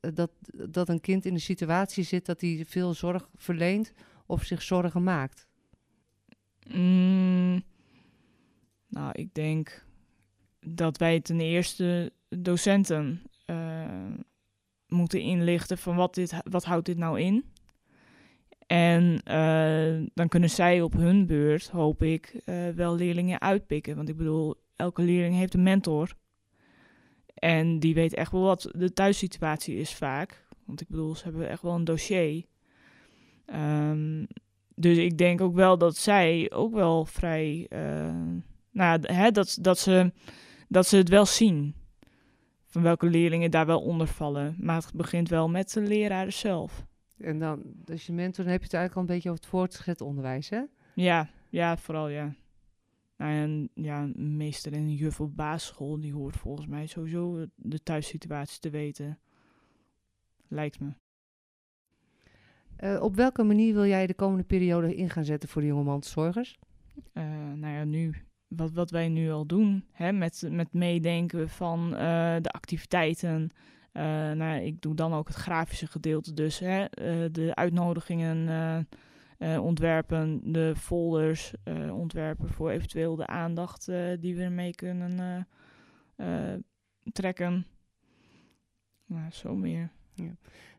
eh, 0.00 0.10
dat, 0.14 0.30
dat 0.68 0.88
een 0.88 1.00
kind 1.00 1.24
in 1.24 1.34
een 1.34 1.40
situatie 1.40 2.04
zit 2.04 2.26
dat 2.26 2.40
hij 2.40 2.64
veel 2.68 2.94
zorg 2.94 3.28
verleent 3.34 3.92
of 4.26 4.44
zich 4.44 4.62
zorgen 4.62 5.02
maakt? 5.02 5.46
Mm, 6.68 7.62
nou, 8.88 9.12
ik 9.12 9.34
denk 9.34 9.86
dat 10.60 10.96
wij 10.96 11.20
ten 11.20 11.40
eerste 11.40 12.12
docenten 12.28 13.22
eh, 13.44 14.14
moeten 14.86 15.20
inlichten 15.20 15.78
van 15.78 15.96
wat, 15.96 16.14
dit, 16.14 16.34
wat 16.50 16.64
houdt 16.64 16.86
dit 16.86 16.98
nou 16.98 17.20
in. 17.20 17.44
En 18.68 19.20
eh, 19.24 20.06
dan 20.14 20.28
kunnen 20.28 20.50
zij 20.50 20.82
op 20.82 20.92
hun 20.92 21.26
beurt, 21.26 21.68
hoop 21.68 22.02
ik, 22.02 22.40
eh, 22.44 22.68
wel 22.68 22.94
leerlingen 22.94 23.40
uitpikken. 23.40 23.96
Want 23.96 24.08
ik 24.08 24.16
bedoel, 24.16 24.54
elke 24.76 25.02
leerling 25.02 25.34
heeft 25.34 25.54
een 25.54 25.62
mentor. 25.62 26.14
En 27.34 27.78
die 27.78 27.94
weet 27.94 28.14
echt 28.14 28.32
wel 28.32 28.40
wat 28.40 28.70
de 28.76 28.92
thuissituatie 28.92 29.76
is 29.76 29.94
vaak. 29.94 30.46
Want 30.64 30.80
ik 30.80 30.88
bedoel, 30.88 31.14
ze 31.14 31.24
hebben 31.24 31.48
echt 31.48 31.62
wel 31.62 31.74
een 31.74 31.84
dossier. 31.84 32.44
Ehm, 33.46 34.24
dus 34.74 34.96
ik 34.96 35.18
denk 35.18 35.40
ook 35.40 35.54
wel 35.54 35.78
dat 35.78 35.96
zij 35.96 36.50
ook 36.54 36.74
wel 36.74 37.04
vrij. 37.04 37.66
eh, 37.68 38.14
nou, 38.70 39.00
hè, 39.02 39.30
dat, 39.30 39.58
dat, 39.60 39.78
ze, 39.78 40.12
dat 40.68 40.86
ze 40.86 40.96
het 40.96 41.08
wel 41.08 41.26
zien. 41.26 41.74
Van 42.66 42.82
welke 42.82 43.06
leerlingen 43.06 43.50
daar 43.50 43.66
wel 43.66 43.80
onder 43.80 44.06
vallen. 44.06 44.56
Maar 44.58 44.76
het 44.76 44.92
begint 44.94 45.28
wel 45.28 45.48
met 45.48 45.72
de 45.72 45.80
leraren 45.80 46.32
zelf. 46.32 46.86
En 47.18 47.38
dan, 47.38 47.62
als 47.86 48.06
je 48.06 48.12
mentor, 48.12 48.44
dan 48.44 48.52
heb 48.52 48.60
je 48.60 48.66
het 48.66 48.74
eigenlijk 48.74 48.94
al 48.94 49.00
een 49.00 49.14
beetje 49.14 49.30
over 49.30 49.42
het 49.42 49.50
voortgezet 49.50 50.00
onderwijs, 50.00 50.48
hè? 50.48 50.62
Ja, 50.94 51.30
ja, 51.48 51.76
vooral 51.76 52.08
ja. 52.08 52.34
Nou, 53.16 53.32
en 53.32 53.70
ja, 53.74 54.02
een 54.02 54.36
meester 54.36 54.72
en 54.72 54.78
een 54.78 54.94
juf 54.94 55.20
op 55.20 55.36
basisschool, 55.36 56.00
die 56.00 56.12
hoort 56.12 56.36
volgens 56.36 56.66
mij 56.66 56.86
sowieso 56.86 57.46
de 57.54 57.82
thuissituatie 57.82 58.60
te 58.60 58.70
weten. 58.70 59.18
Lijkt 60.48 60.80
me. 60.80 60.92
Eh, 62.76 63.02
op 63.02 63.14
welke 63.14 63.42
manier 63.42 63.74
wil 63.74 63.86
jij 63.86 64.06
de 64.06 64.14
komende 64.14 64.44
periode 64.44 64.94
in 64.94 65.10
gaan 65.10 65.24
zetten 65.24 65.48
voor 65.48 65.62
de 65.62 65.68
jonge 65.68 65.84
mantelzorgers? 65.84 66.58
Eh, 67.12 67.22
nou 67.54 67.74
ja, 67.74 67.84
nu, 67.84 68.14
wat, 68.48 68.72
wat 68.72 68.90
wij 68.90 69.08
nu 69.08 69.30
al 69.30 69.46
doen, 69.46 69.84
hè, 69.92 70.12
met, 70.12 70.48
met 70.50 70.72
meedenken 70.72 71.48
van 71.48 71.94
eh, 71.96 72.36
de 72.40 72.50
activiteiten. 72.50 73.50
Eh, 73.98 74.04
nou, 74.04 74.38
ja, 74.38 74.54
ik 74.54 74.80
doe 74.80 74.94
dan 74.94 75.14
ook 75.14 75.28
het 75.28 75.36
grafische 75.36 75.86
gedeelte, 75.86 76.34
dus 76.34 76.58
hè, 76.58 76.84
eh, 76.84 77.28
de 77.32 77.54
uitnodigingen 77.54 78.48
eh, 79.38 79.64
ontwerpen, 79.64 80.52
de 80.52 80.74
folders 80.76 81.52
ontwerpen 81.90 82.48
voor 82.48 82.70
eventueel 82.70 83.16
de 83.16 83.26
aandacht 83.26 83.86
die 84.20 84.36
we 84.36 84.42
ermee 84.42 84.74
kunnen 84.74 85.46
trekken. 87.12 87.66
Nou, 89.06 89.30
zo 89.30 89.54
meer. 89.56 89.90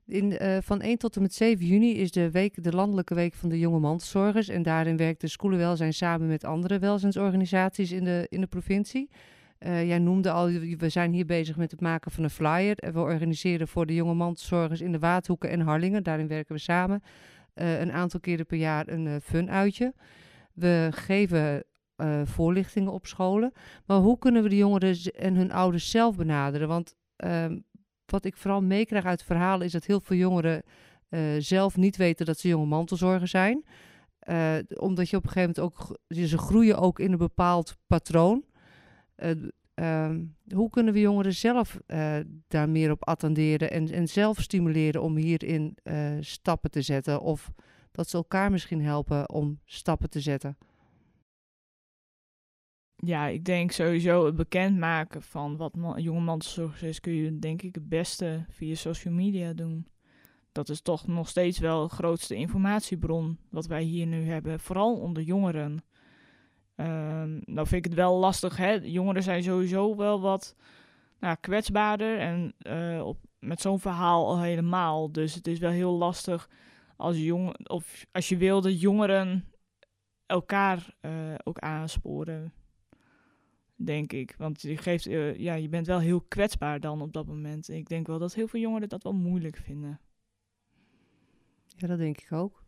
In, 0.05 0.37
eh, 0.37 0.57
van 0.61 0.81
1 0.81 0.97
tot 0.97 1.15
en 1.15 1.21
met 1.21 1.33
7 1.33 1.65
juni 1.65 1.97
is 1.97 2.11
de, 2.11 2.31
week, 2.31 2.63
de 2.63 2.71
landelijke 2.71 3.15
week 3.15 3.33
van 3.33 3.49
de 3.49 3.59
jonge 3.59 3.79
mantelzorgers. 3.79 4.47
En 4.47 4.63
daarin 4.63 4.97
werkt 4.97 5.21
de 5.21 5.27
Schoelenwelzijn 5.27 5.93
samen 5.93 6.27
met 6.27 6.43
andere 6.43 6.79
welzijnsorganisaties 6.79 7.91
in 7.91 8.03
de, 8.03 8.25
in 8.29 8.41
de 8.41 8.47
provincie. 8.47 9.09
Eh, 9.59 9.87
jij 9.87 9.99
noemde 9.99 10.31
al, 10.31 10.45
we 10.77 10.89
zijn 10.89 11.13
hier 11.13 11.25
bezig 11.25 11.55
met 11.57 11.71
het 11.71 11.81
maken 11.81 12.11
van 12.11 12.23
een 12.23 12.29
flyer. 12.29 12.77
En 12.77 12.93
we 12.93 12.99
organiseren 12.99 13.67
voor 13.67 13.85
de 13.85 13.93
jonge 13.95 14.13
mantelzorgers 14.13 14.81
in 14.81 14.91
de 14.91 14.99
Waadhoeken 14.99 15.49
en 15.49 15.59
Harlingen. 15.59 16.03
Daarin 16.03 16.27
werken 16.27 16.55
we 16.55 16.61
samen. 16.61 17.01
eh, 17.53 17.79
een 17.79 17.91
aantal 17.91 18.19
keren 18.19 18.45
per 18.45 18.57
jaar 18.57 18.87
een 18.87 19.07
eh, 19.07 19.15
fun-uitje. 19.23 19.93
We 20.53 20.87
geven 20.91 21.63
eh, 21.95 22.21
voorlichtingen 22.25 22.91
op 22.91 23.05
scholen. 23.07 23.51
Maar 23.85 23.97
hoe 23.97 24.17
kunnen 24.17 24.43
we 24.43 24.49
de 24.49 24.57
jongeren 24.57 24.95
en 25.15 25.35
hun 25.35 25.51
ouders 25.51 25.89
zelf 25.89 26.15
benaderen? 26.15 26.67
Want 26.67 26.95
ehm, 27.15 27.59
wat 28.05 28.25
ik 28.25 28.37
vooral 28.37 28.61
meekrijg 28.61 29.05
uit 29.05 29.23
verhalen 29.23 29.65
is 29.65 29.71
dat 29.71 29.85
heel 29.85 29.99
veel 29.99 30.17
jongeren 30.17 30.63
eh, 31.09 31.21
zelf 31.37 31.77
niet 31.77 31.97
weten 31.97 32.25
dat 32.25 32.39
ze 32.39 32.47
jonge 32.47 32.65
mantelzorger 32.65 33.27
zijn. 33.27 33.63
Eh, 34.19 34.55
omdat 34.75 35.09
je 35.09 35.17
op 35.17 35.23
een 35.23 35.29
gegeven 35.29 35.53
moment 35.61 35.79
ook, 35.79 35.97
ze 36.27 36.37
groeien 36.37 36.77
ook 36.77 36.99
in 36.99 37.11
een 37.11 37.17
bepaald 37.17 37.75
patroon. 37.87 38.43
Eh, 39.19 39.31
ehm, 39.73 40.25
hoe 40.53 40.69
kunnen 40.69 40.93
we 40.93 40.99
jongeren 40.99 41.33
zelf 41.33 41.79
eh, 41.85 42.19
daar 42.47 42.69
meer 42.69 42.91
op 42.91 43.05
attenderen 43.07 43.71
en, 43.71 43.91
en 43.91 44.07
zelf 44.07 44.41
stimuleren 44.41 45.01
om 45.01 45.15
hierin 45.15 45.77
eh, 45.83 46.17
stappen 46.19 46.71
te 46.71 46.81
zetten? 46.81 47.21
Of 47.21 47.51
dat 47.91 48.09
ze 48.09 48.17
elkaar 48.17 48.51
misschien 48.51 48.81
helpen 48.81 49.29
om 49.29 49.59
stappen 49.65 50.09
te 50.09 50.19
zetten? 50.19 50.57
Ja, 52.95 53.27
ik 53.27 53.45
denk 53.45 53.71
sowieso 53.71 54.25
het 54.25 54.35
bekendmaken 54.35 55.21
van 55.21 55.57
wat 55.57 55.75
ma- 55.75 55.97
jonge 55.97 56.19
mantelzorgers 56.19 56.83
is, 56.83 56.99
kun 56.99 57.13
je 57.13 57.39
denk 57.39 57.61
ik 57.61 57.75
het 57.75 57.89
beste 57.89 58.45
via 58.49 58.75
social 58.75 59.13
media 59.13 59.53
doen. 59.53 59.87
Dat 60.51 60.69
is 60.69 60.81
toch 60.81 61.07
nog 61.07 61.29
steeds 61.29 61.59
wel 61.59 61.87
de 61.87 61.93
grootste 61.93 62.35
informatiebron 62.35 63.37
wat 63.49 63.65
wij 63.65 63.83
hier 63.83 64.05
nu 64.05 64.23
hebben, 64.23 64.59
vooral 64.59 64.99
onder 64.99 65.23
jongeren. 65.23 65.83
Ehm 66.79 67.39
nou 67.45 67.67
vind 67.67 67.85
ik 67.85 67.91
het 67.91 67.93
wel 67.93 68.17
lastig, 68.17 68.57
hè. 68.57 68.71
Jongeren 68.71 69.23
zijn 69.23 69.43
sowieso 69.43 69.95
wel 69.95 70.21
wat 70.21 70.55
nou, 71.19 71.35
kwetsbaarder 71.39 72.19
en 72.19 72.53
eh, 72.57 73.05
op, 73.05 73.17
met 73.39 73.61
zo'n 73.61 73.79
verhaal 73.79 74.27
al 74.27 74.41
helemaal. 74.41 75.11
Dus 75.11 75.35
het 75.35 75.47
is 75.47 75.59
wel 75.59 75.71
heel 75.71 75.91
lastig 75.91 76.49
als, 76.95 77.17
jong, 77.17 77.67
of 77.67 78.05
als 78.11 78.29
je 78.29 78.37
wil 78.37 78.61
dat 78.61 78.81
jongeren 78.81 79.45
elkaar 80.25 80.95
eh, 80.99 81.35
ook 81.43 81.59
aansporen 81.59 82.53
denk 83.75 84.13
ik. 84.13 84.35
Want 84.37 84.61
je, 84.61 84.77
geeft, 84.77 85.05
eh, 85.05 85.35
ja, 85.35 85.53
je 85.53 85.69
bent 85.69 85.87
wel 85.87 85.99
heel 85.99 86.21
kwetsbaar 86.21 86.79
dan 86.79 87.01
op 87.01 87.13
dat 87.13 87.25
moment. 87.25 87.69
Ik 87.69 87.87
denk 87.87 88.07
wel 88.07 88.19
dat 88.19 88.33
heel 88.33 88.47
veel 88.47 88.59
jongeren 88.59 88.89
dat 88.89 89.03
wel 89.03 89.13
moeilijk 89.13 89.57
vinden. 89.57 89.99
Ja, 91.67 91.87
dat 91.87 91.97
denk 91.97 92.21
ik 92.21 92.31
ook. 92.31 92.63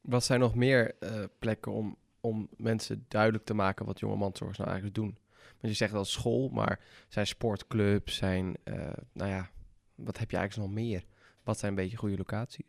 Wat 0.00 0.24
zijn 0.24 0.40
nog 0.40 0.54
meer 0.54 0.94
eh, 0.98 1.24
plekken 1.38 1.72
om, 1.72 1.96
om 2.20 2.48
mensen 2.56 3.04
duidelijk 3.08 3.44
te 3.44 3.54
maken 3.54 3.86
wat 3.86 4.00
jonge 4.00 4.16
mantelzorgers 4.16 4.58
nou 4.58 4.70
eigenlijk 4.70 5.00
doen? 5.00 5.18
Want 5.60 5.72
je 5.72 5.78
zegt 5.78 5.92
wel 5.92 6.04
school, 6.04 6.48
maar 6.48 6.80
zijn 7.08 7.26
sportclubs, 7.26 8.16
zijn, 8.16 8.56
eh, 8.64 8.92
nou 9.12 9.30
ja, 9.30 9.50
wat 9.94 10.18
heb 10.18 10.30
je 10.30 10.36
eigenlijk 10.36 10.68
nog 10.68 10.78
meer? 10.82 11.04
Wat 11.42 11.58
zijn 11.58 11.70
een 11.70 11.76
beetje 11.82 11.96
goede 11.96 12.16
locaties? 12.16 12.66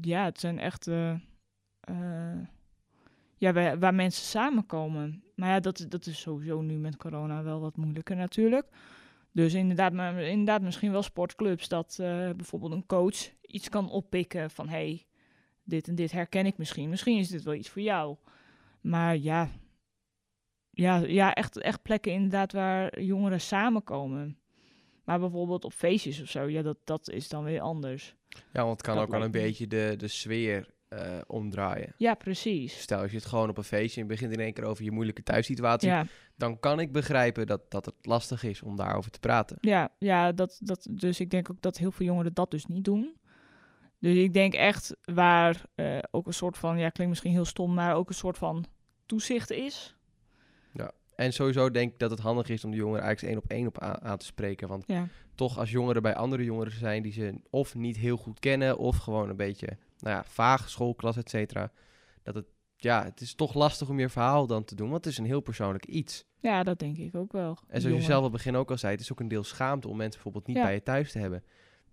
Ja, 0.00 0.24
het 0.24 0.40
zijn 0.40 0.58
echt... 0.58 0.86
eh, 0.86 1.10
eh, 1.80 2.38
ja, 3.36 3.52
waar, 3.52 3.78
waar 3.78 3.94
mensen 3.94 4.24
samenkomen. 4.24 5.22
Maar 5.34 5.48
ja, 5.48 5.60
dat, 5.60 5.86
dat 5.88 6.06
is 6.06 6.20
sowieso 6.20 6.60
nu 6.60 6.76
met 6.76 6.96
corona 6.96 7.42
wel 7.42 7.60
wat 7.60 7.76
moeilijker 7.76 8.16
natuurlijk. 8.16 8.68
Dus 9.32 9.54
inderdaad, 9.54 9.92
maar 9.92 10.20
inderdaad 10.22 10.62
misschien 10.62 10.92
wel 10.92 11.02
sportclubs 11.02 11.68
dat 11.68 11.94
bijvoorbeeld 12.36 12.72
een 12.72 12.86
coach 12.86 13.32
iets 13.40 13.68
kan 13.68 13.90
oppikken 13.90 14.50
van... 14.50 14.68
hey, 14.68 15.06
dit 15.66 15.88
en 15.88 15.94
dit 15.94 16.12
herken 16.12 16.46
ik 16.46 16.58
misschien. 16.58 16.88
Misschien 16.88 17.18
is 17.18 17.28
dit 17.28 17.42
wel 17.42 17.54
iets 17.54 17.68
voor 17.68 17.82
jou. 17.82 18.16
Maar 18.80 19.16
ja, 19.16 19.50
ja, 20.70 20.96
ja 20.96 21.34
echt, 21.34 21.58
echt 21.58 21.82
plekken 21.82 22.12
inderdaad 22.12 22.52
waar 22.52 23.00
jongeren 23.00 23.40
samenkomen. 23.40 24.38
Maar 25.04 25.20
bijvoorbeeld 25.20 25.64
op 25.64 25.72
feestjes 25.72 26.20
of 26.20 26.28
zo, 26.28 26.48
ja, 26.48 26.62
dat, 26.62 26.78
dat 26.84 27.10
is 27.10 27.28
dan 27.28 27.44
weer 27.44 27.60
anders. 27.60 28.16
Ja, 28.52 28.64
want 28.64 28.70
het 28.70 28.82
kan 28.82 28.94
Dat 28.94 29.04
ook 29.04 29.10
wel 29.10 29.22
een 29.22 29.30
beetje 29.30 29.66
de, 29.66 29.94
de 29.96 30.08
sfeer 30.08 30.74
eh, 30.88 31.18
omdraaien. 31.26 31.94
Ja, 31.96 32.14
precies. 32.14 32.80
Stel, 32.80 33.00
als 33.00 33.10
je 33.10 33.16
het 33.16 33.26
gewoon 33.26 33.48
op 33.48 33.58
een 33.58 33.64
feestje 33.64 34.00
en 34.00 34.06
begint 34.06 34.32
in 34.32 34.40
één 34.40 34.52
keer 34.52 34.64
over 34.64 34.84
je 34.84 34.90
moeilijke 34.90 35.22
thuissituatie, 35.22 35.88
Ja, 35.88 36.06
dan 36.36 36.60
kan 36.60 36.80
ik 36.80 36.92
begrijpen 36.92 37.46
dat, 37.46 37.70
dat 37.70 37.86
het 37.86 37.94
lastig 38.02 38.42
is 38.42 38.62
om 38.62 38.76
daarover 38.76 39.10
te 39.10 39.20
praten. 39.20 39.56
ja, 39.60 39.94
ja 39.98 40.32
dat, 40.32 40.58
dat, 40.62 40.86
dus 40.90 41.20
ik 41.20 41.30
denk 41.30 41.50
ook 41.50 41.62
dat 41.62 41.76
heel 41.78 41.90
veel 41.90 42.06
jongeren 42.06 42.34
dat 42.34 42.50
dus 42.50 42.66
niet 42.66 42.84
doen. 42.84 43.16
Dus 44.06 44.16
ik 44.16 44.32
denk 44.32 44.54
echt 44.54 44.96
waar 45.04 45.62
eh, 45.74 45.98
ook 46.10 46.26
een 46.26 46.34
soort 46.34 46.58
van, 46.58 46.78
ja, 46.78 46.88
klinkt 46.88 47.12
misschien 47.12 47.32
heel 47.32 47.44
stom, 47.44 47.74
maar 47.74 47.94
ook 47.94 48.08
een 48.08 48.14
soort 48.14 48.38
van 48.38 48.64
toezicht 49.06 49.50
is. 49.50 49.96
En 51.16 51.32
sowieso 51.32 51.70
denk 51.70 51.92
ik 51.92 51.98
dat 51.98 52.10
het 52.10 52.18
handig 52.20 52.48
is 52.48 52.64
om 52.64 52.70
de 52.70 52.76
jongeren 52.76 53.04
eigenlijk 53.04 53.34
één 53.34 53.42
op 53.44 53.50
één 53.50 53.66
op 53.66 53.78
aan, 54.02 54.18
te 54.18 54.24
spreken. 54.24 54.68
Want 54.68 54.84
Ja, 54.86 55.08
toch 55.34 55.58
als 55.58 55.70
jongeren 55.70 56.02
bij 56.02 56.14
andere 56.14 56.44
jongeren 56.44 56.72
zijn 56.72 57.02
die 57.02 57.12
ze 57.12 57.34
of 57.50 57.74
niet 57.74 57.96
heel 57.96 58.16
goed 58.16 58.38
kennen, 58.38 58.78
of 58.78 58.96
gewoon 58.96 59.28
een 59.28 59.36
beetje, 59.36 59.66
nou 59.98 60.16
ja, 60.16 60.24
vaag, 60.24 60.68
schoolklas, 60.70 61.16
et 61.16 61.30
cetera. 61.30 61.72
Dat 62.22 62.34
het, 62.34 62.46
ja, 62.76 63.04
het 63.04 63.20
is 63.20 63.34
toch 63.34 63.54
lastig 63.54 63.88
om 63.88 63.98
je 63.98 64.08
verhaal 64.08 64.46
dan 64.46 64.64
te 64.64 64.74
doen, 64.74 64.90
want 64.90 65.04
het 65.04 65.12
is 65.12 65.18
een 65.18 65.24
heel 65.24 65.40
persoonlijk 65.40 65.86
iets. 65.86 66.24
ja 66.40 66.62
dat 66.62 66.78
denk 66.78 66.96
ik 66.96 67.14
ook 67.14 67.32
wel. 67.32 67.58
En 67.68 67.80
zoals 67.80 67.96
je 67.96 68.02
zelf 68.02 68.22
het 68.22 68.32
begin 68.32 68.56
ook 68.56 68.70
al 68.70 68.78
zei, 68.78 68.92
het 68.92 69.00
is 69.00 69.12
ook 69.12 69.20
een 69.20 69.28
deel 69.28 69.44
schaamte 69.44 69.88
om 69.88 69.96
mensen 69.96 70.22
bijvoorbeeld 70.22 70.46
niet 70.46 70.56
Ja. 70.56 70.62
bij 70.62 70.74
je 70.74 70.82
thuis 70.82 71.12
te 71.12 71.18
hebben. 71.18 71.42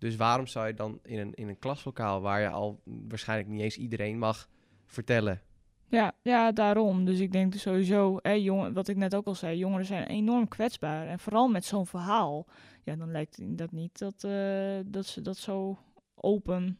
Dus 0.04 0.16
waarom 0.16 0.46
zou 0.46 0.66
je 0.66 0.74
dan 0.74 0.98
in 1.02 1.18
een, 1.18 1.34
in 1.34 1.48
een 1.48 1.58
klaslokaal 1.58 2.20
waar 2.20 2.40
je 2.40 2.48
al 2.48 2.80
waarschijnlijk 2.84 3.48
niet 3.48 3.60
eens 3.60 3.76
iedereen 3.76 4.18
mag 4.18 4.48
vertellen? 4.84 5.40
Ja, 5.88 6.12
ja, 6.22 6.52
daarom. 6.52 7.04
Dus 7.04 7.20
ik 7.20 7.32
denk 7.32 7.52
dus 7.52 7.62
sowieso, 7.62 8.18
hè, 8.22 8.30
jongen, 8.32 8.72
wat 8.72 8.88
ik 8.88 8.96
net 8.96 9.14
ook 9.14 9.26
al 9.26 9.34
zei, 9.34 9.58
jongeren 9.58 9.86
zijn 9.86 10.06
enorm 10.06 10.48
kwetsbaar. 10.48 11.06
En 11.06 11.18
vooral 11.18 11.48
met 11.48 11.64
zo'n 11.64 11.86
verhaal, 11.86 12.46
ja, 12.82 12.96
dan 12.96 13.10
lijkt 13.10 13.36
het 13.36 13.58
dat 13.58 13.72
niet 13.72 13.98
dat, 13.98 14.24
eh, 14.24 14.78
dat 14.86 15.06
ze 15.06 15.20
dat 15.20 15.36
zo 15.36 15.78
open 16.14 16.78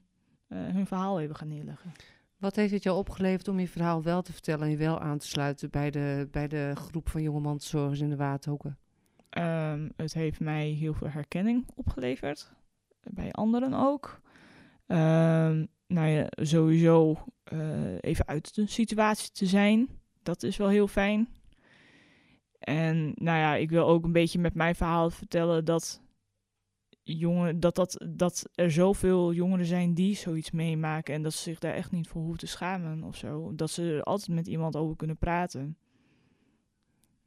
eh, 0.49 0.59
hun 0.59 0.87
verhaal 0.87 1.21
even 1.21 1.37
gaan 1.37 1.49
neerleggen. 1.49 1.93
Wat 2.37 2.57
heeft 2.57 2.73
het 2.73 2.83
jou 2.83 2.99
opgeleverd 2.99 3.49
om 3.49 3.61
je 3.61 3.69
verhaal 3.69 4.03
wel 4.03 4.23
te 4.23 4.33
vertellen 4.33 4.65
en 4.65 4.71
je 4.71 4.77
wel 4.77 5.01
aan 5.01 5.19
te 5.19 5.27
sluiten 5.27 5.71
bij 5.71 5.91
de, 5.91 6.29
bij 6.31 6.49
de 6.49 6.73
groep 6.75 7.09
van 7.09 7.23
jonge 7.23 7.41
mantelzorgers 7.41 8.01
in 8.01 8.11
de 8.11 8.17
Waardhoeken? 8.17 8.79
Ehm, 9.31 9.89
het 9.97 10.15
heeft 10.15 10.41
mij 10.41 10.69
heel 10.69 10.95
veel 10.95 11.11
herkenning 11.11 11.67
opgeleverd. 11.75 12.53
Bij 13.11 13.33
anderen 13.33 13.75
ook. 13.75 14.21
Ehm, 14.87 15.65
nou 15.87 16.09
ja, 16.09 16.27
sowieso 16.31 17.17
eh, 17.45 17.95
even 18.01 18.27
uit 18.27 18.55
de 18.55 18.67
situatie 18.67 19.31
te 19.31 19.47
zijn. 19.47 19.89
Dat 20.23 20.43
is 20.43 20.57
wel 20.57 20.69
heel 20.69 20.89
fijn. 20.89 21.29
En 22.59 23.13
nou 23.15 23.39
ja, 23.39 23.55
ik 23.55 23.71
wil 23.71 23.87
ook 23.87 24.05
een 24.05 24.13
beetje 24.13 24.39
met 24.39 24.55
mijn 24.55 24.75
verhaal 24.75 25.11
vertellen 25.11 25.65
dat, 25.65 26.03
jongen, 27.03 27.61
dat, 27.61 27.75
dat, 27.75 28.07
dat 28.09 28.49
er 28.55 28.71
zoveel 28.71 29.33
jongeren 29.33 29.67
zijn 29.67 29.95
die 29.95 30.17
zoiets 30.17 30.51
meemaken. 30.51 31.15
En 31.15 31.23
dat 31.23 31.33
ze 31.33 31.43
zich 31.43 31.59
daar 31.59 31.75
echt 31.75 31.91
niet 31.91 32.09
voor 32.09 32.21
hoeven 32.21 32.39
te 32.39 32.47
schamen 32.47 33.03
of 33.03 33.17
zo. 33.17 33.55
Dat 33.55 33.71
ze 33.71 33.93
er 33.93 34.03
altijd 34.03 34.37
met 34.37 34.47
iemand 34.47 34.77
over 34.77 34.97
kunnen 34.97 35.19
praten. 35.19 35.79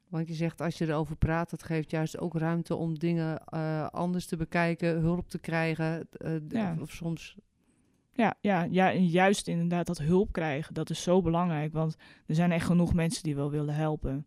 Want 0.08 0.28
je 0.28 0.34
zegt 0.34 0.60
als 0.60 0.78
je 0.78 0.86
erover 0.86 1.16
praat, 1.16 1.50
dat 1.50 1.62
geeft 1.62 1.90
juist 1.90 2.18
ook 2.18 2.34
ruimte 2.36 2.74
om 2.74 2.98
dingen 2.98 3.44
eh, 3.44 3.86
anders 3.88 4.26
te 4.26 4.36
bekijken, 4.36 5.00
hulp 5.00 5.28
te 5.28 5.38
krijgen. 5.38 6.08
eh, 6.12 6.32
Ja. 6.48 6.76
Of 6.80 6.90
soms. 6.90 7.36
Ja, 8.12 8.34
ja, 8.40 8.62
ja, 8.62 8.92
en 8.92 9.06
juist 9.06 9.48
inderdaad 9.48 9.86
dat 9.86 9.98
hulp 9.98 10.32
krijgen, 10.32 10.74
dat 10.74 10.90
is 10.90 11.02
zo 11.02 11.22
belangrijk. 11.22 11.72
Want 11.72 11.96
er 12.26 12.34
zijn 12.34 12.52
echt 12.52 12.66
genoeg 12.66 12.94
mensen 12.94 13.22
die 13.22 13.34
wel 13.36 13.50
willen 13.50 13.74
helpen. 13.74 14.12
Maar 14.12 14.26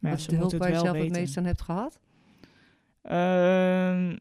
ja, 0.00 0.08
wat 0.10 0.18
is 0.18 0.24
ze 0.24 0.30
de 0.30 0.36
hulp 0.36 0.50
waar 0.58 0.68
je 0.68 0.74
zelf 0.74 0.96
het 0.96 1.18
meest 1.18 1.36
aan 1.36 1.44
hebt 1.44 1.62
gehad? 1.62 2.00
Ehm, 3.02 4.16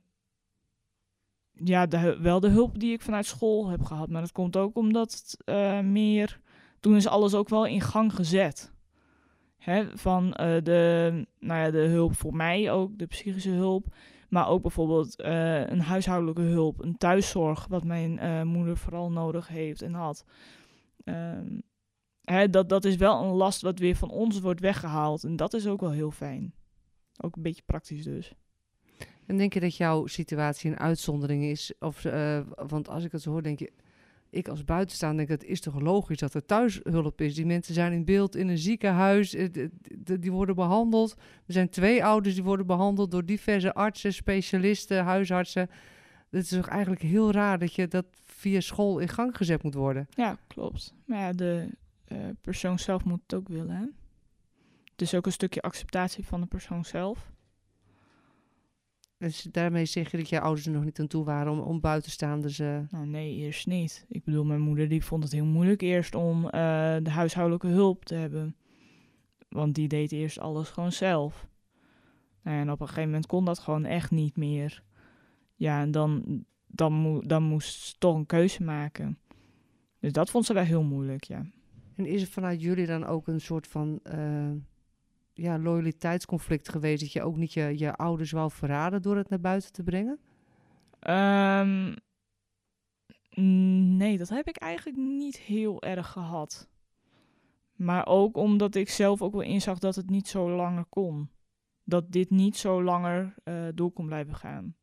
ja, 1.51 1.85
de, 1.85 2.17
wel 2.21 2.39
de 2.39 2.47
hulp 2.49 2.79
die 2.79 2.93
ik 2.93 3.01
vanuit 3.01 3.25
school 3.25 3.67
heb 3.67 3.83
gehad. 3.83 4.09
Maar 4.09 4.21
dat 4.21 4.31
komt 4.31 4.55
ook 4.57 4.75
omdat 4.75 5.11
het 5.13 5.37
eh, 5.45 5.79
meer... 5.79 6.39
Toen 6.79 6.95
is 6.95 7.07
alles 7.07 7.33
ook 7.33 7.49
wel 7.49 7.65
in 7.65 7.81
gang 7.81 8.13
gezet. 8.15 8.73
Van 9.93 10.33
eh, 10.33 10.63
de, 10.63 11.11
nou 11.39 11.61
ja, 11.61 11.71
de 11.71 11.77
hulp 11.77 12.15
voor 12.15 12.35
mij 12.35 12.71
ook, 12.71 12.97
de 12.97 13.05
psychische 13.05 13.49
hulp. 13.49 13.95
Maar 14.29 14.47
ook 14.47 14.61
bijvoorbeeld 14.61 15.21
eh, 15.21 15.67
een 15.67 15.81
huishoudelijke 15.81 16.41
hulp, 16.41 16.83
een 16.83 16.97
thuiszorg, 16.97 17.67
wat 17.67 17.83
mijn 17.83 18.19
eh, 18.19 18.41
moeder 18.41 18.77
vooral 18.77 19.11
nodig 19.11 19.47
heeft 19.47 19.81
en 19.81 19.93
had. 19.93 20.25
Ehm, 21.03 21.59
hè, 22.21 22.49
dat, 22.49 22.69
dat 22.69 22.85
is 22.85 22.95
wel 22.95 23.23
een 23.23 23.33
last 23.33 23.61
wat 23.61 23.79
weer 23.79 23.95
van 23.95 24.09
ons 24.09 24.39
wordt 24.39 24.59
weggehaald. 24.59 25.23
En 25.23 25.35
dat 25.35 25.53
is 25.53 25.67
ook 25.67 25.81
wel 25.81 25.91
heel 25.91 26.11
fijn. 26.11 26.53
Ook 27.17 27.35
een 27.35 27.41
beetje 27.41 27.63
praktisch 27.65 28.03
dus. 28.03 28.33
En 29.25 29.37
denk 29.37 29.53
je 29.53 29.59
dat 29.59 29.75
jouw 29.75 30.05
situatie 30.05 30.71
een 30.71 30.79
uitzondering 30.79 31.43
is? 31.43 31.73
Of, 31.79 32.03
want 32.67 32.89
als 32.89 33.03
ik 33.03 33.11
het 33.11 33.21
zo 33.21 33.31
hoor, 33.31 33.43
denk 33.43 33.59
je... 33.59 33.71
Ik 34.35 34.47
als 34.47 34.63
buitenstaander 34.63 35.27
denk, 35.27 35.41
het 35.41 35.49
is 35.49 35.61
toch 35.61 35.79
logisch 35.79 36.17
dat 36.17 36.33
er 36.33 36.45
thuishulp 36.45 37.21
is. 37.21 37.35
Die 37.35 37.45
mensen 37.45 37.73
zijn 37.73 37.93
in 37.93 38.05
beeld 38.05 38.35
in 38.35 38.47
een 38.47 38.57
ziekenhuis, 38.57 39.33
eh, 39.33 39.67
die 40.19 40.31
worden 40.31 40.55
behandeld. 40.55 41.15
Er 41.45 41.53
zijn 41.53 41.69
twee 41.69 42.05
ouders 42.05 42.35
die 42.35 42.43
worden 42.43 42.65
behandeld 42.65 43.11
door 43.11 43.25
diverse 43.25 43.73
artsen, 43.73 44.13
specialisten, 44.13 45.03
huisartsen. 45.03 45.69
Het 46.29 46.43
is 46.43 46.49
toch 46.49 46.67
eigenlijk 46.67 47.01
heel 47.01 47.31
raar 47.31 47.59
dat 47.59 47.73
je 47.73 47.87
dat 47.87 48.05
via 48.23 48.59
school 48.59 48.99
in 48.99 49.07
gang 49.07 49.37
gezet 49.37 49.63
moet 49.63 49.73
worden. 49.73 50.07
Ja, 50.09 50.37
klopt. 50.47 50.93
Maar 51.05 51.19
ja, 51.19 51.31
de 51.31 51.67
eh, 52.05 52.17
persoon 52.41 52.79
zelf 52.79 53.03
moet 53.03 53.21
het 53.23 53.33
ook 53.33 53.47
willen. 53.47 53.95
Is 54.95 55.15
ook 55.15 55.25
een 55.25 55.31
stukje 55.31 55.61
acceptatie 55.61 56.25
van 56.25 56.41
de 56.41 56.47
persoon 56.47 56.85
zelf. 56.85 57.31
Dus 59.17 59.41
daarmee 59.41 59.85
zeg 59.85 60.11
je 60.11 60.17
dat 60.17 60.29
je 60.29 60.39
ouders 60.39 60.65
er 60.65 60.71
nog 60.71 60.83
niet 60.83 60.99
aan 60.99 61.07
toe 61.07 61.23
waren 61.23 61.51
om, 61.51 61.59
om 61.59 61.79
buitenstaanders... 61.79 62.59
eh, 62.59 62.79
Nou, 62.89 63.05
nee, 63.07 63.35
eerst 63.35 63.67
niet. 63.67 64.05
Ik 64.07 64.23
bedoel, 64.23 64.43
mijn 64.45 64.61
moeder 64.61 64.89
die 64.89 65.03
vond 65.03 65.23
het 65.23 65.31
heel 65.31 65.45
moeilijk 65.45 65.81
eerst 65.81 66.15
om 66.15 66.45
eh, 66.45 66.49
de 67.03 67.09
huishoudelijke 67.09 67.67
hulp 67.67 68.05
te 68.05 68.15
hebben. 68.15 68.55
Want 69.49 69.75
die 69.75 69.87
deed 69.87 70.11
eerst 70.11 70.39
alles 70.39 70.69
gewoon 70.69 70.91
zelf. 70.91 71.47
Nou 72.41 72.57
en 72.57 72.71
op 72.71 72.79
een 72.81 72.87
gegeven 72.87 73.09
moment 73.09 73.25
kon 73.25 73.45
dat 73.45 73.59
gewoon 73.59 73.85
echt 73.85 74.11
niet 74.11 74.37
meer. 74.37 74.83
Ja, 75.55 75.81
en 75.81 75.91
dan, 75.91 76.43
dan, 76.67 77.23
dan 77.27 77.43
moest 77.43 77.81
ze 77.81 77.95
toch 77.97 78.15
een 78.15 78.25
keuze 78.25 78.63
maken. 78.63 79.17
Dus 79.99 80.11
dat 80.11 80.29
vond 80.29 80.45
ze 80.45 80.53
wel 80.53 80.63
heel 80.63 80.83
moeilijk, 80.83 81.23
ja. 81.23 81.45
En 81.95 82.05
is 82.05 82.21
er 82.21 82.27
vanuit 82.27 82.61
jullie 82.61 82.85
dan 82.85 83.05
ook 83.05 83.27
een 83.27 83.41
soort 83.41 83.67
van 83.67 83.99
eh, 84.03 84.51
ja, 85.35 85.59
loyaliteitsconflict 85.59 86.69
geweest? 86.69 87.01
Dat 87.01 87.11
je 87.11 87.23
ook 87.23 87.37
niet 87.37 87.53
je, 87.53 87.77
je 87.77 87.95
ouders 87.95 88.31
wou 88.31 88.51
verraden 88.51 89.01
door 89.01 89.17
het 89.17 89.29
naar 89.29 89.39
buiten 89.39 89.71
te 89.71 89.83
brengen? 89.83 90.19
Ehm, 90.99 91.95
nee, 93.97 94.17
dat 94.17 94.29
heb 94.29 94.47
ik 94.47 94.57
eigenlijk 94.57 94.97
niet 94.97 95.37
heel 95.37 95.81
erg 95.81 96.11
gehad. 96.11 96.69
Maar 97.75 98.05
ook 98.07 98.37
omdat 98.37 98.75
ik 98.75 98.89
zelf 98.89 99.21
ook 99.21 99.33
wel 99.33 99.41
inzag 99.41 99.79
dat 99.79 99.95
het 99.95 100.09
niet 100.09 100.27
zo 100.27 100.49
langer 100.49 100.85
kon. 100.85 101.29
Dat 101.83 102.11
dit 102.11 102.29
niet 102.29 102.57
zo 102.57 102.83
langer 102.83 103.33
eh, 103.43 103.67
door 103.73 103.91
kon 103.91 104.05
blijven 104.05 104.35
gaan. 104.35 104.75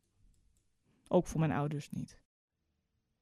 Ook 1.09 1.26
voor 1.26 1.40
mijn 1.40 1.52
ouders 1.52 1.90
niet. 1.90 2.21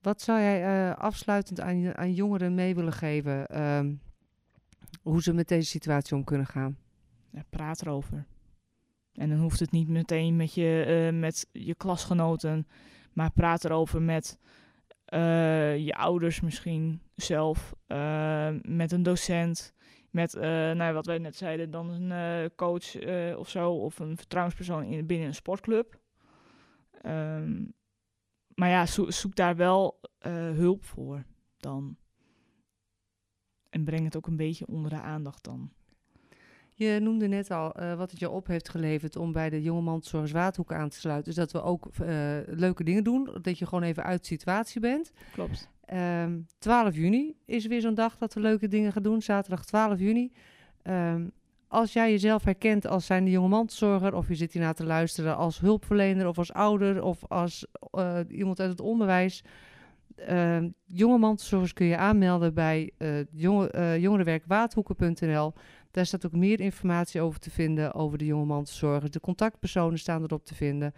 Wat 0.01 0.21
zou 0.21 0.41
jij 0.41 0.89
eh, 0.91 0.97
afsluitend 0.97 1.61
aan, 1.61 1.97
aan 1.97 2.15
jongeren 2.15 2.55
mee 2.55 2.75
willen 2.75 2.93
geven? 2.93 3.47
ehm, 3.47 3.95
hoe 5.03 5.23
ze 5.23 5.33
met 5.33 5.49
deze 5.49 5.69
situatie 5.69 6.17
om 6.17 6.25
kunnen 6.25 6.47
gaan? 6.47 6.79
Praat 7.51 7.83
erover. 7.83 8.27
En 9.13 9.29
dan 9.29 9.39
hoeft 9.39 9.61
het 9.61 9.71
niet 9.71 9.89
meteen 9.89 10.37
met 10.37 10.55
je, 10.55 10.85
eh, 10.85 11.19
met 11.19 11.49
je 11.53 11.75
klasgenoten, 11.75 12.67
maar 13.13 13.33
praat 13.33 13.65
erover 13.65 14.03
met 14.03 14.39
eh, 15.05 15.79
je 15.79 15.95
ouders 15.95 16.41
misschien 16.41 17.03
zelf, 17.15 17.75
eh, 17.87 18.55
met 18.63 18.93
een 18.93 19.03
docent, 19.03 19.75
met, 20.11 20.35
nou, 20.75 20.93
wat 20.93 21.07
wij 21.07 21.19
net 21.19 21.37
zeiden, 21.37 21.71
dan 21.71 21.89
een 21.91 22.55
coach 22.55 22.97
of 23.37 23.49
zo, 23.49 23.73
of 23.73 23.99
een 23.99 24.17
vertrouwenspersoon 24.17 24.85
in, 24.85 25.07
binnen 25.07 25.27
een 25.27 25.35
sportclub. 25.35 26.01
Ehm, 26.91 27.65
maar 28.55 28.69
ja, 28.69 28.87
zo- 28.87 29.11
zoek 29.11 29.35
daar 29.35 29.57
wel 29.57 30.01
hulp 30.57 30.85
voor 30.85 31.25
dan. 31.57 31.97
En 33.71 33.85
breng 33.85 34.05
het 34.05 34.17
ook 34.17 34.27
een 34.27 34.37
beetje 34.37 34.67
onder 34.67 34.91
de 34.91 35.01
aandacht 35.01 35.45
dan. 35.45 35.73
Je 36.81 36.99
noemde 37.01 37.27
net 37.27 37.51
al 37.51 37.73
eh, 37.73 37.95
wat 37.95 38.11
het 38.11 38.21
je 38.21 38.31
op 38.31 38.47
heeft 38.47 38.69
geleverd 38.69 39.17
om 39.17 39.33
bij 39.33 39.51
de 39.51 39.63
Jongemanszorg 39.63 40.29
Zwaardhoek 40.29 40.73
aan 40.73 40.89
te 40.89 40.99
sluiten. 40.99 41.25
Dus 41.25 41.35
dat 41.35 41.53
we 41.53 41.63
ook 41.63 41.87
eh, 41.87 42.37
leuke 42.47 42.85
dingen 42.85 43.05
doen. 43.05 43.39
Dat 43.43 43.59
je 43.59 43.67
gewoon 43.67 43.85
even 43.85 44.03
uit 44.03 44.21
de 44.21 44.27
situatie 44.27 44.81
bent. 44.81 45.13
Klopt. 45.33 45.69
Ehm 45.85 46.39
12 46.59 46.95
juni 46.95 47.35
is 47.45 47.67
weer 47.67 47.81
zo'n 47.81 47.95
dag 47.95 48.17
dat 48.19 48.35
we 48.35 48.41
leuke 48.41 48.69
dingen 48.69 48.93
gaan 48.93 49.03
doen. 49.03 49.23
Zaterdag 49.23 49.65
12 49.65 49.99
juni. 49.99 50.33
Ehm, 50.83 51.27
als 51.69 51.93
jij 51.93 52.11
jezelf 52.11 52.45
herkent 52.45 52.87
als 52.87 53.07
zijnde 53.07 53.31
jongemanszorger... 53.31 54.15
of 54.15 54.29
je 54.29 54.35
zit 54.35 54.53
hiernaar 54.53 54.75
te 54.75 54.85
luisteren 54.85 55.37
als 55.37 55.61
hulpverlener 55.61 56.27
of 56.27 56.39
als 56.39 56.53
ouder... 56.53 57.03
of 57.03 57.25
als 57.29 57.67
eh, 57.91 58.19
iemand 58.29 58.61
uit 58.61 58.71
het 58.71 58.81
onderwijs... 58.81 59.45
Uh, 60.29 60.59
jongemanszorgers 60.85 61.73
kun 61.73 61.87
je 61.87 61.97
aanmelden 61.97 62.55
bij 62.55 62.93
eh 62.99 63.25
jonge, 63.31 63.71
eh, 63.71 63.99
jongerenwerkwaadhoeken.nl. 63.99 65.53
Daar 65.91 66.07
staat 66.07 66.27
ook 66.27 66.33
meer 66.33 66.61
informatie 66.61 67.21
over 67.21 67.41
te 67.41 67.51
vinden 67.51 67.95
over 67.95 68.19
de 68.19 68.25
jongemanszorgers. 68.25 69.11
De 69.11 69.21
contactpersonen 69.21 69.99
staan 69.99 70.23
erop 70.23 70.45
te 70.45 70.55
vinden. 70.55 70.95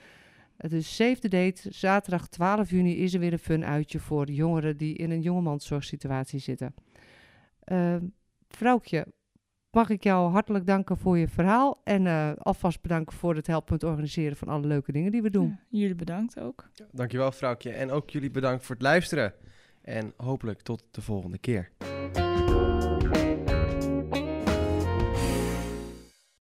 Het 0.56 0.72
is 0.72 0.96
save 0.96 1.18
the 1.18 1.28
date. 1.28 1.72
Zaterdag 1.72 2.28
12 2.28 2.70
juni 2.70 2.96
is 2.96 3.14
er 3.14 3.20
weer 3.20 3.32
een 3.32 3.38
fun 3.38 3.64
uitje 3.64 3.98
voor 3.98 4.30
jongeren 4.30 4.76
die 4.76 4.96
in 4.96 5.10
een 5.10 5.22
jongemanszorgsituatie 5.22 6.38
zitten. 6.38 6.74
Uh, 7.72 7.96
vrouwtje, 8.48 9.06
mag 9.72 9.88
ik 9.88 10.02
jou 10.02 10.30
hartelijk 10.30 10.66
danken 10.66 10.98
voor 10.98 11.18
je 11.18 11.28
verhaal. 11.28 11.80
En 11.84 12.04
uh, 12.04 12.32
alvast 12.38 12.80
bedanken 12.80 13.16
voor 13.16 13.34
het 13.34 13.46
helpen 13.46 13.72
met 13.72 13.84
organiseren 13.84 14.36
van 14.36 14.48
alle 14.48 14.66
leuke 14.66 14.92
dingen 14.92 15.12
die 15.12 15.22
we 15.22 15.30
doen. 15.30 15.48
Ja, 15.48 15.78
jullie 15.78 15.94
bedankt 15.94 16.40
ook. 16.40 16.68
Dankjewel, 16.90 17.32
vrouwtje. 17.32 17.70
En 17.70 17.90
ook 17.90 18.10
jullie 18.10 18.30
bedankt 18.30 18.64
voor 18.64 18.74
het 18.74 18.84
luisteren. 18.84 19.34
En 19.82 20.12
hopelijk 20.16 20.60
tot 20.60 20.84
de 20.90 21.02
volgende 21.02 21.38
keer. 21.38 21.70